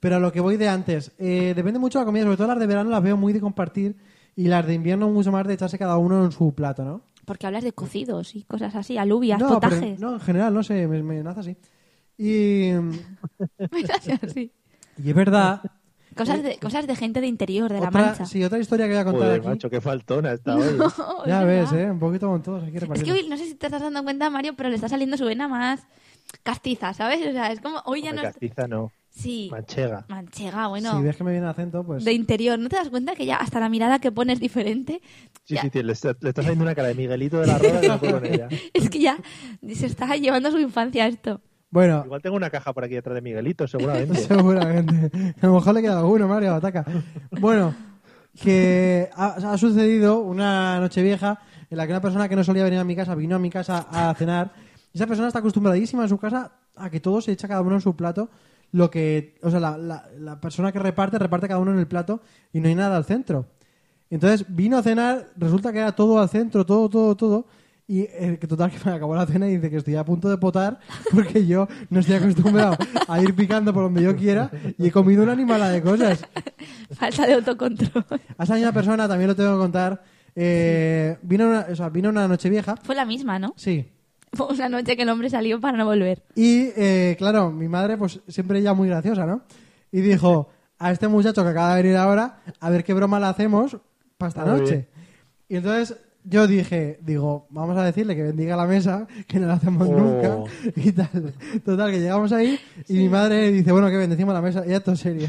[0.00, 2.48] Pero a lo que voy de antes, eh, depende mucho de la comida, sobre todo
[2.48, 3.94] las de verano las veo muy de compartir
[4.34, 7.02] y las de invierno mucho más de echarse cada uno en su plato, ¿no?
[7.24, 10.00] Porque hablas de cocidos y cosas así, alubias, no, pero- potajes.
[10.00, 11.56] no, en general, no sé, me, me nace así.
[12.18, 12.70] Y,
[14.34, 14.50] Sí.
[15.02, 15.62] y es verdad.
[16.18, 18.26] Cosas de, cosas de gente de interior, de la otra, mancha.
[18.26, 19.48] sí, otra historia que voy a contar Joder, aquí.
[19.48, 20.76] macho, qué faltona está hoy.
[20.76, 21.88] No, Ya es ves, verdad.
[21.88, 21.90] ¿eh?
[21.92, 22.62] Un poquito con todos.
[22.64, 23.14] Aquí Es que repartiendo.
[23.14, 25.48] hoy, no sé si te estás dando cuenta, Mario, pero le está saliendo su vena
[25.48, 25.86] más
[26.42, 27.26] castiza, ¿sabes?
[27.26, 28.28] O sea, es como, hoy ya no es...
[28.28, 30.04] castiza no, Sí, manchega.
[30.08, 32.04] manchega, bueno, Si ves que me viene acento, pues...
[32.04, 32.58] de interior.
[32.58, 35.00] ¿No te das cuenta que ya hasta la mirada que pones diferente?
[35.44, 35.62] Sí, Ya.
[35.62, 37.88] sí, tío, le, está, le está saliendo una cara de Miguelito de la Roda que
[37.88, 38.48] no puedo con ella.
[38.74, 39.18] Es que ya
[39.74, 41.40] se está llevando a su infancia esto.
[41.70, 44.14] Bueno, Igual tengo una caja por aquí detrás de Miguelito, seguramente.
[44.20, 45.34] Seguramente.
[45.40, 46.84] A lo mejor le queda alguno, Mario, ataca.
[47.40, 47.74] Bueno,
[48.40, 51.40] que ha, ha sucedido una noche vieja
[51.70, 53.50] en la que una persona que no solía venir a mi casa vino a mi
[53.50, 54.52] casa a cenar.
[54.92, 57.74] Y esa persona está acostumbradísima en su casa a que todo se echa cada uno
[57.74, 58.30] en su plato.
[58.72, 61.86] Lo que, o sea, la, la- la persona que reparte, reparte cada uno en el
[61.86, 62.20] plato
[62.52, 63.46] y no hay nada al centro.
[64.10, 67.46] Entonces vino a cenar, resulta que era todo al centro, todo, todo, todo.
[67.90, 70.28] Y eh, que total que me acabó la cena y dice que estoy a punto
[70.28, 70.78] de potar
[71.10, 72.76] porque yo no estoy acostumbrado
[73.08, 76.22] a ir picando por donde yo quiera y he comido una animalada de cosas.
[76.92, 78.04] Falta de autocontrol.
[78.36, 80.02] A esa misma persona, también lo tengo que contar,
[80.36, 83.54] eh, vino, una, o sea, vino una noche vieja, Fue la misma, ¿no?
[83.56, 83.90] sí.
[84.34, 86.22] Fue una noche que el hombre salió para no volver.
[86.34, 89.40] Y eh, claro, mi madre, pues siempre ella muy graciosa, ¿no?
[89.90, 93.24] Y dijo a este muchacho que acaba de venir ahora, a ver qué broma le
[93.24, 93.78] hacemos
[94.18, 94.72] para esta Muy noche.
[94.72, 94.88] bien.
[95.48, 95.96] Y entonces
[96.28, 99.98] yo dije, digo, vamos a decirle que bendiga la mesa, que no la hacemos Oh.
[99.98, 100.36] nunca.
[100.76, 101.34] Y tal.
[101.64, 102.58] Total, que llegamos ahí
[102.88, 104.64] y mi madre dice, bueno, que bendecimos la mesa.
[104.66, 105.28] Y esto es serio.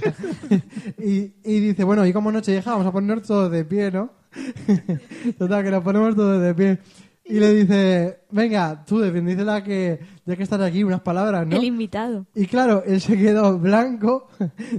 [1.00, 4.12] y, y dice, bueno, y como noche vieja, vamos a ponernos todos de pie, ¿no?
[5.38, 6.80] Total, que nos ponemos todos de pie.
[7.26, 11.56] Y le dice, venga, tú bendícela que ya que estás aquí, unas palabras, ¿no?
[11.58, 12.26] El invitado.
[12.34, 14.28] Y claro, él se quedó blanco.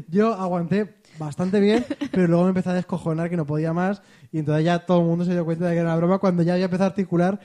[0.09, 4.03] Yo aguanté bastante bien, pero luego me empecé a descojonar que no podía más.
[4.33, 6.19] Y entonces ya todo el mundo se dio cuenta de que era una broma.
[6.19, 7.39] Cuando ya había empezado a articular,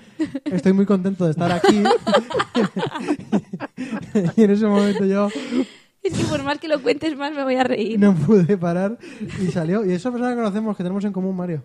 [0.46, 1.84] estoy muy contento de estar aquí.
[4.38, 5.30] y en ese momento yo
[6.02, 8.00] Es que por más que lo cuentes más me voy a reír.
[8.00, 8.98] no pude parar
[9.42, 9.86] y salió.
[9.86, 11.64] Y esa persona que conocemos, que tenemos en común, Mario.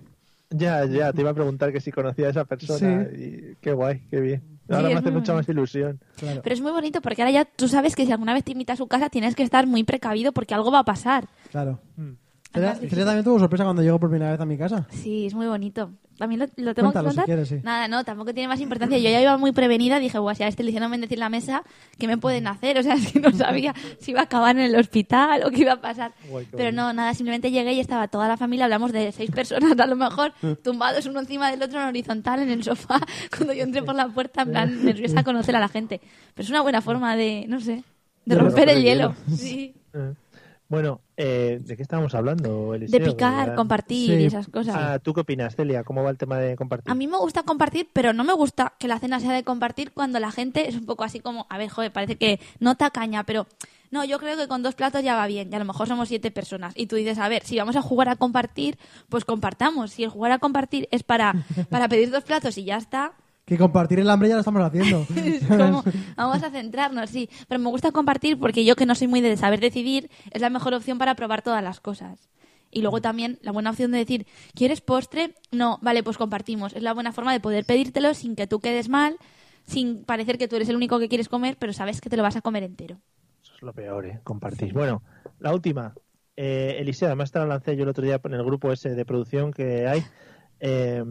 [0.50, 3.06] Ya, ya, te iba a preguntar que si conocía a esa persona.
[3.14, 3.22] Sí.
[3.22, 4.42] Y qué guay, qué bien.
[4.70, 6.00] Ahora me hace mucha más ilusión.
[6.16, 6.40] Claro.
[6.42, 8.74] Pero es muy bonito porque ahora ya tú sabes que si alguna vez te invita
[8.74, 11.28] a su casa tienes que estar muy precavido porque algo va a pasar.
[11.50, 11.80] claro.
[11.96, 12.12] Mm.
[12.52, 14.86] Celia, Celia también tuvo sorpresa cuando llegó por primera vez a mi casa.
[14.90, 15.92] Sí, es muy bonito.
[16.18, 17.24] También lo, lo tengo Cuéntalo, que si contar.
[17.24, 17.60] quieres, sí.
[17.62, 18.98] Nada, no, tampoco tiene más importancia.
[18.98, 21.62] Yo ya iba muy prevenida, dije, guau, si a este le hicieron bendecir la mesa,
[21.98, 22.76] ¿qué me pueden hacer?
[22.78, 25.62] O sea, es que no sabía si iba a acabar en el hospital o qué
[25.62, 26.12] iba a pasar.
[26.28, 29.30] Guay, qué Pero no, nada, simplemente llegué y estaba toda la familia, hablamos de seis
[29.30, 33.00] personas a lo mejor, tumbados uno encima del otro en horizontal en el sofá,
[33.34, 36.02] cuando yo entré por la puerta, en plan, nerviosa a conocer a la gente.
[36.34, 37.82] Pero es una buena forma de, no sé,
[38.26, 39.14] de, De romper el hielo.
[39.34, 39.74] Sí.
[39.94, 40.12] Eh.
[40.70, 43.00] Bueno, eh, ¿de qué estábamos hablando, Eliseo?
[43.00, 44.22] De picar, compartir Sí.
[44.22, 44.76] y esas cosas.
[44.78, 45.82] Ah, ¿Tú qué opinas, Celia?
[45.82, 46.88] ¿Cómo va el tema de compartir?
[46.88, 49.90] A mí me gusta compartir, pero no me gusta que la cena sea de compartir
[49.90, 53.24] cuando la gente es un poco así como, a ver, joder, parece que no tacaña,
[53.24, 53.48] pero
[53.90, 56.06] no, yo creo que con dos platos ya va bien, y a lo mejor somos
[56.06, 56.72] siete personas.
[56.76, 59.90] Y tú dices, a ver, si vamos a jugar a compartir, pues compartamos.
[59.90, 61.34] Si el jugar a compartir es para,
[61.68, 63.14] para pedir dos platos y ya está,
[63.50, 65.04] Que compartir el hambre ya lo estamos haciendo.
[65.48, 65.82] como,
[66.14, 67.28] vamos a centrarnos, sí.
[67.48, 70.50] Pero me gusta compartir porque yo que no soy muy de saber decidir, es la
[70.50, 72.30] mejor opción para probar todas las cosas.
[72.70, 74.24] Y luego también la buena opción de decir,
[74.54, 75.34] ¿quieres postre?
[75.50, 76.74] No, vale, pues compartimos.
[76.74, 79.16] Es la buena forma de poder pedírtelo sin que tú quedes mal,
[79.64, 82.22] sin parecer que tú eres el único que quieres comer, pero sabes que te lo
[82.22, 82.98] vas a comer entero.
[83.42, 84.20] Eso es lo peor, ¿eh?
[84.22, 84.72] Compartir.
[84.72, 85.02] Bueno,
[85.40, 85.92] la última.
[86.36, 89.04] Eh, Eliseo, además te la lancé yo el otro día en el grupo ese de
[89.04, 90.04] producción que hay.
[90.60, 91.02] Eh,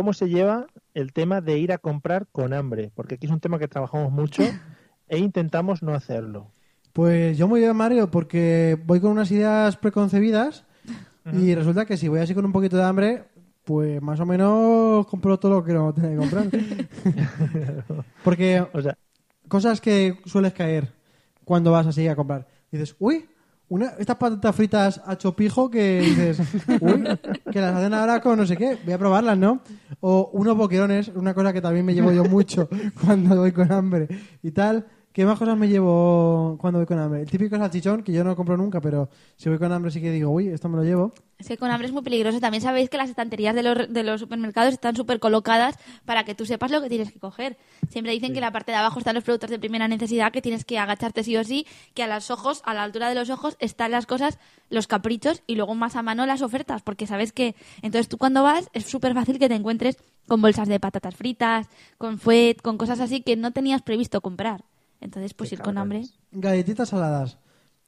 [0.00, 3.38] cómo se lleva el tema de ir a comprar con hambre, porque aquí es un
[3.38, 4.42] tema que trabajamos mucho
[5.08, 6.50] e intentamos no hacerlo.
[6.94, 10.64] Pues yo muy bien, Mario, porque voy con unas ideas preconcebidas
[11.34, 13.24] y resulta que si voy así con un poquito de hambre,
[13.62, 16.46] pues más o menos compro todo lo que no tengo que comprar.
[18.24, 18.96] porque O sea,
[19.48, 20.94] cosas que sueles caer
[21.44, 22.48] cuando vas así a comprar.
[22.72, 23.28] Dices, uy,
[23.70, 26.40] una, estas patatas fritas a chopijo que dices,
[26.80, 27.04] uy,
[27.52, 29.62] que las hacen ahora con no sé qué, voy a probarlas, ¿no?
[30.00, 32.68] O unos boquerones, una cosa que también me llevo yo mucho
[33.04, 34.08] cuando voy con hambre
[34.42, 34.86] y tal.
[35.12, 37.22] ¿Qué más cosas me llevo cuando voy con hambre?
[37.22, 40.12] El típico salchichón, que yo no compro nunca, pero si voy con hambre sí que
[40.12, 41.12] digo, uy, esto me lo llevo.
[41.36, 42.38] Es que con hambre es muy peligroso.
[42.38, 46.36] También sabéis que las estanterías de los, de los supermercados están súper colocadas para que
[46.36, 47.56] tú sepas lo que tienes que coger.
[47.88, 50.42] Siempre dicen que en la parte de abajo están los productos de primera necesidad, que
[50.42, 53.30] tienes que agacharte sí o sí, que a los ojos, a la altura de los
[53.30, 54.38] ojos, están las cosas,
[54.68, 58.44] los caprichos y luego más a mano las ofertas, porque sabes que entonces tú cuando
[58.44, 59.96] vas es súper fácil que te encuentres
[60.28, 61.66] con bolsas de patatas fritas,
[61.98, 64.69] con fuet, con cosas así que no tenías previsto comprar.
[65.00, 66.02] Entonces, pues Qué ir con hambre.
[66.32, 67.38] Galletitas saladas.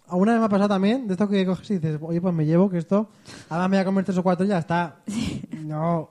[0.09, 2.45] Alguna vez me ha pasado también, de esto que coges y dices, oye, pues me
[2.45, 3.09] llevo que esto,
[3.49, 4.97] ahora me voy a comer tres o cuatro y ya está.
[5.63, 6.11] No.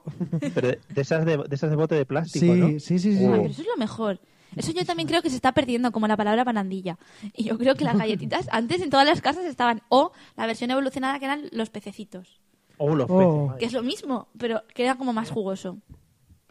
[0.56, 2.68] pero de de esas de, de esas de bote de plástico, Sí, ¿no?
[2.80, 3.26] sí, sí, sí.
[3.26, 3.34] Oh.
[3.34, 4.20] Ah, pero eso es lo mejor.
[4.56, 6.97] Eso yo también creo que se está perdiendo, como la palabra barandilla.
[7.36, 10.72] Y yo creo que las galletitas antes en todas las casas estaban, o la versión
[10.72, 12.39] evolucionada que eran los pececitos,
[12.78, 13.47] Oh, los Oh.
[13.49, 15.78] peces, que es lo mismo, pero que era como más jugoso.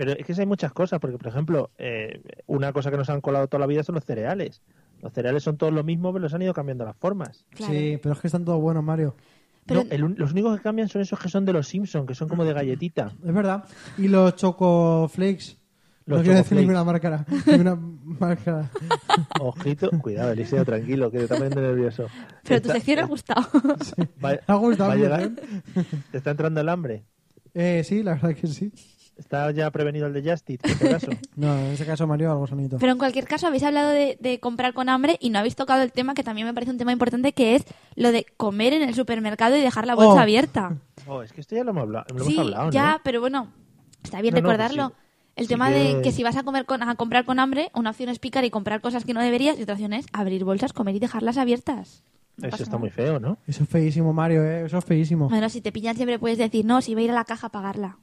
[0.00, 3.20] Pero es que hay muchas cosas, porque por ejemplo, eh, una cosa que nos han
[3.20, 4.62] colado toda la vida son los cereales.
[5.02, 7.44] Los cereales son todos lo mismo, pero los han ido cambiando las formas.
[7.50, 7.70] Claro.
[7.70, 9.14] Sí, pero es que están todos buenos, Mario.
[9.66, 12.06] Pero- No, el un- los únicos que cambian son esos que son de los Simpsons,
[12.06, 13.12] que son como de galletita.
[13.22, 13.64] Es verdad.
[13.98, 15.58] Y los Choco Flakes.
[16.06, 17.26] Los no quiero decir ninguna marca.
[17.46, 17.74] Ninguna
[18.18, 18.70] marca.
[19.38, 22.06] Ojito, cuidado, Eliseo, tranquilo, que te está poniendo nervioso.
[22.42, 23.42] Pero tu Está- sección ha gustado.
[24.24, 25.30] va, Me ha gustado va a llegar-.
[26.10, 27.04] ¿Te está entrando el hambre?
[27.52, 28.72] Eh, sí, la verdad que sí.
[29.20, 31.10] ¿Está ya prevenido el de Justit, por si acaso?
[31.36, 32.78] No, en ese caso, Mario, algo sonito.
[32.78, 35.82] Pero en cualquier caso, habéis hablado de, de comprar con hambre y no habéis tocado
[35.82, 37.64] el tema que también me parece un tema importante, que es
[37.96, 40.18] lo de comer en el supermercado y dejar la bolsa Oh.
[40.18, 40.76] abierta.
[41.06, 42.70] Oh, es que esto ya lo hemos hablado, lo sí, hemos hablado, ¿no?
[42.72, 43.48] ya, pero bueno,
[44.02, 44.88] está bien No, no, pues recordarlo.
[44.90, 44.94] sí.
[45.36, 47.70] El Sí tema que- de que si vas a comer con, a comprar con hambre,
[47.74, 50.44] una opción es picar y comprar cosas que no deberías y otra opción es abrir
[50.44, 52.02] bolsas, comer y dejarlas abiertas.
[52.36, 52.78] No Eso está nada.
[52.78, 53.38] muy feo, ¿no?
[53.46, 54.64] Eso es feísimo, Mario, ¿eh?
[54.66, 55.28] Eso es feísimo.
[55.30, 57.46] Bueno, si te pillan siempre puedes decir, no, si voy a ir a la caja
[57.48, 57.98] a pagarla.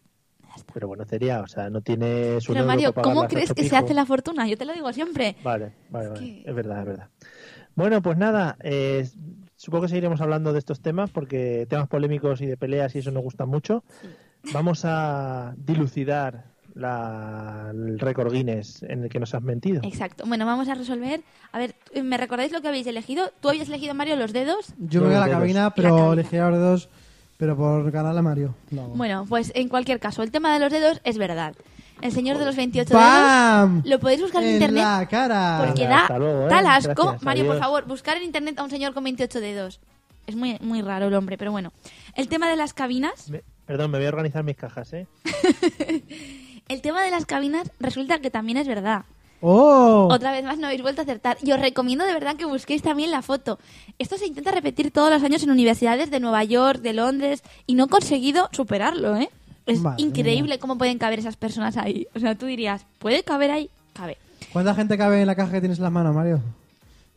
[0.74, 3.68] Pero bueno, sería, o sea, no tienes un Pero euro Mario, para ¿cómo crees que
[3.68, 4.48] se hace la fortuna?
[4.48, 5.36] Yo te lo digo siempre.
[5.44, 6.20] Vale, vale, vale.
[6.20, 7.10] que- Es verdad, es verdad.
[7.76, 9.08] Bueno, pues nada, eh,
[9.56, 13.12] supongo que seguiremos hablando de estos temas porque temas polémicos y de peleas y eso
[13.12, 13.84] nos gustan mucho.
[14.54, 19.82] Vamos a dilucidar la, el récord Guinness en el que nos has mentido.
[19.84, 20.24] Exacto.
[20.28, 21.22] Bueno, vamos a resolver.
[21.52, 23.32] A ver, ¿me recordáis lo que habéis elegido?
[23.42, 24.74] ¿Tú habías elegido, Mario, los dedos?
[24.78, 25.40] Yo me voy a la dedos.
[25.40, 26.14] cabina, La pero cabina.
[26.14, 26.90] elegí a los dedos,
[27.38, 28.56] pero por ganarle a Mario.
[28.72, 28.88] Hago.
[28.96, 31.56] Bueno, pues en cualquier caso, el tema de los dedos es verdad.
[32.02, 33.76] El señor de los 28 ¡Bam!
[33.82, 35.64] dedos lo podéis buscar en, En internet la cara.
[35.66, 36.50] porque da hasta luego, ¿eh?
[36.50, 36.94] tal asco.
[37.04, 39.80] Gracias, Mario, por favor, buscar en internet a un señor con 28 dedos.
[40.28, 41.72] Es muy, muy raro el hombre, pero bueno.
[42.14, 45.08] El tema de las cabinas, Me- perdón, me voy a organizar mis cajas, ¿eh?
[46.68, 49.06] el tema de las cabinas resulta que también es verdad.
[49.42, 50.08] ¡Oh!
[50.12, 51.38] Otra vez más no habéis vuelto a acertar.
[51.44, 53.60] Y os recomiendo de verdad que busquéis también la foto.
[54.00, 57.76] Esto se intenta repetir todos los años en universidades de Nueva York, de Londres, y
[57.76, 59.30] no he conseguido superarlo, ¿eh?
[59.66, 62.08] Es Madre increíble cómo pueden caber esas personas ahí.
[62.16, 63.70] O sea, tú dirías, ¿puede caber ahí?
[63.94, 64.18] Cabe.
[64.54, 66.42] ¿Cuánta gente cabe en la caja que tienes en las manos, Mario?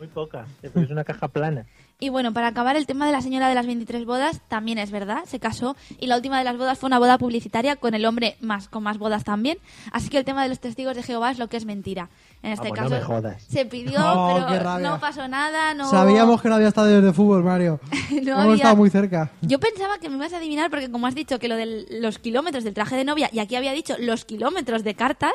[0.00, 1.66] Muy poca, es una caja plana.
[1.98, 4.90] Y bueno, para acabar, el tema de la señora de las 23 bodas también es
[4.90, 8.06] verdad, se casó y la última de las bodas fue una boda publicitaria con el
[8.06, 9.58] hombre más con más bodas también.
[9.92, 12.08] Así que el tema de los testigos de Jehová es lo que es mentira.
[12.42, 13.42] En este Vamos, no caso me jodas.
[13.42, 14.88] se pidió, Oh, qué pero rabia.
[14.88, 17.78] no pasó nada, no Sabíamos que no había estadios de fútbol, Mario.
[18.10, 19.30] No Hemos había- estado muy cerca.
[19.42, 22.18] Yo pensaba que me ibas a adivinar porque como has dicho que lo de los
[22.18, 25.34] kilómetros del traje de novia y aquí había dicho los kilómetros de cartas,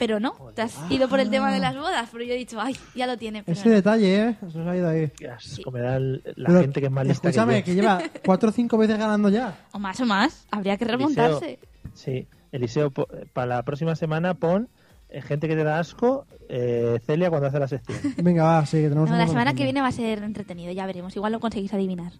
[0.00, 2.58] pero no, te has ido por el tema de las bodas, pero yo he dicho,
[2.58, 3.42] ay, ya lo tiene.
[3.44, 3.74] pero Ese no.
[3.74, 4.36] detalle, ¿eh?
[4.50, 5.12] Se nos ha ido ahí.
[5.20, 8.98] El- la Pero, gente que es más lista Escúchame, que lleva cuatro o cinco veces
[8.98, 9.58] ganando ya.
[9.72, 11.58] O más o más, habría que remontarse.
[11.60, 14.68] Eliseo, sí, Eliseo, po- para la próxima semana pon
[15.10, 17.98] eh, gente que te da asco, eh, Celia cuando hace la sección.
[18.16, 20.72] Venga, va, sí, que tenemos No, un la semana que viene va a ser entretenido,
[20.72, 22.12] ya veremos, igual lo conseguís adivinar.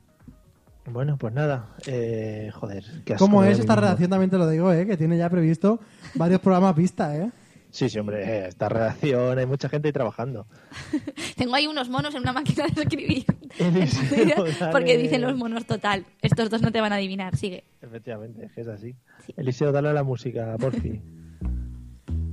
[0.87, 2.85] Bueno, pues nada, eh, joder.
[3.05, 3.81] qué asco ¿Cómo me da es a mí esta mismo.
[3.83, 4.11] redacción?
[4.11, 4.87] También te lo digo, ¿eh?
[4.87, 5.79] Que tiene ya previsto
[6.15, 7.31] varios programas pista, ¿eh?
[7.71, 10.47] Sí, sí, hombre, eh, esta redacción, hay mucha gente ahí trabajando.
[11.37, 13.25] Tengo ahí unos monos en una máquina de escribir.
[13.59, 14.45] Eliseo.
[14.73, 16.05] Porque dicen los monos total.
[16.21, 17.65] Estos dos no te van a adivinar, sigue.
[17.81, 18.97] Efectivamente, es que es así.
[19.25, 19.35] Sí.
[19.37, 21.03] Eliseo, dale a la música, por fin.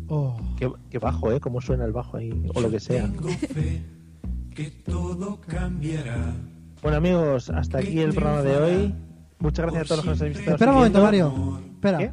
[0.09, 0.37] Oh.
[0.57, 1.39] Qué, qué bajo, ¿eh?
[1.39, 3.03] Cómo suena el bajo ahí, o lo que sea.
[3.03, 3.81] Tengo fe
[4.55, 6.33] que todo cambiará.
[6.81, 8.95] Bueno, amigos, hasta aquí el programa de hoy.
[9.39, 10.51] Muchas gracias a todos los que nos habéis visto.
[10.51, 11.61] Espera un momento, Mario.
[11.75, 11.97] Espera.
[11.99, 12.11] ¿Qué?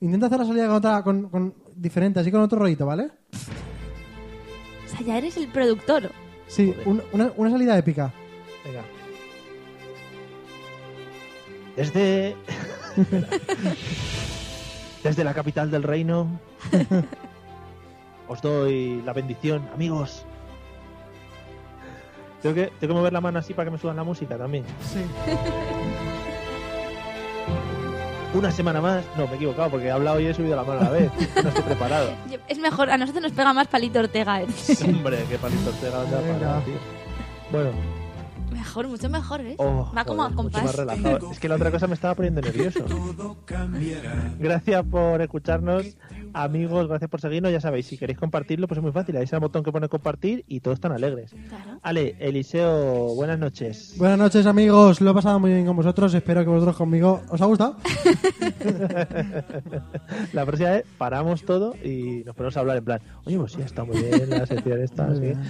[0.00, 3.10] Intenta hacer la salida con otra, con, con- diferente, así con otro rollito, ¿vale?
[4.86, 6.10] O sea, ya eres el productor.
[6.46, 6.88] Sí, Joder.
[6.88, 8.12] un- una, una salida épica.
[8.64, 8.82] Venga.
[11.76, 12.36] Desde.
[15.04, 16.40] Desde la capital del reino.
[18.28, 20.24] Os doy la bendición, amigos.
[22.42, 24.64] Tengo que, tengo que mover la mano así para que me suban la música también.
[24.92, 25.00] Sí.
[28.38, 29.04] Una semana más.
[29.16, 31.10] No, me he equivocado porque he hablado y he subido la mano a la vez.
[31.42, 32.10] No estoy preparado.
[32.48, 34.42] Es mejor, a nosotros nos pega más Palito Ortega.
[34.42, 34.46] ¿eh?
[34.84, 36.38] Hombre, qué palito te Venga.
[36.38, 36.74] para, tío.
[37.50, 37.70] Bueno,
[38.52, 39.54] Mejor, mucho mejor, ¿ves?
[39.58, 40.76] oh, Va como joder, a mucho más compás.
[40.76, 41.30] relajado.
[41.32, 42.84] Es que la otra cosa me estaba poniendo nervioso.
[44.38, 45.84] Gracias por escucharnos,
[46.42, 46.88] amigos.
[46.88, 47.52] Gracias por seguirnos.
[47.52, 49.16] Ya sabéis, si queréis compartirlo, pues es muy fácil.
[49.16, 51.34] Ahí está el botón que pone compartir y todos están alegres.
[51.48, 51.78] Claro.
[51.82, 53.94] Ale, Eliseo, buenas noches.
[53.98, 55.00] Buenas noches, amigos.
[55.00, 56.14] Lo he pasado muy bien con vosotros.
[56.14, 57.76] Espero que vosotros conmigo os ha gustado.
[60.32, 63.60] La próxima vez paramos todo y nos ponemos a hablar en plan, oye, pues sí,
[63.62, 65.06] está muy bien la sección esta.
[65.06, 65.20] Muy sí".
[65.22, 65.40] bien.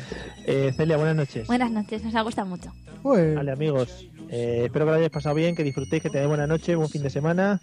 [0.46, 1.46] Eh, Celia, buenas noches.
[1.46, 2.72] Buenas noches, nos ha gustado mucho.
[3.02, 6.46] Pues, Vale, amigos, eh, espero que lo hayáis pasado bien, que disfrutéis, que tengáis buena
[6.46, 7.60] noche, buen fin de semana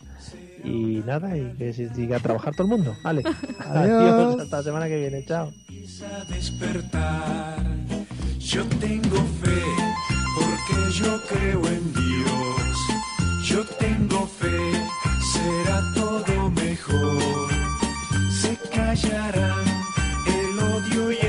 [0.65, 2.95] y nada, y que se siga a trabajar todo el mundo.
[3.03, 3.23] Vale,
[3.59, 4.41] Adiós.
[4.41, 5.51] hasta la semana que viene, chao.
[6.29, 7.63] despertar.
[8.39, 9.61] Yo tengo fe
[10.35, 12.77] porque yo creo en Dios.
[13.45, 14.57] Yo tengo fe,
[15.33, 17.49] será todo mejor.
[18.31, 19.65] Se callarán
[20.27, 21.24] el odio y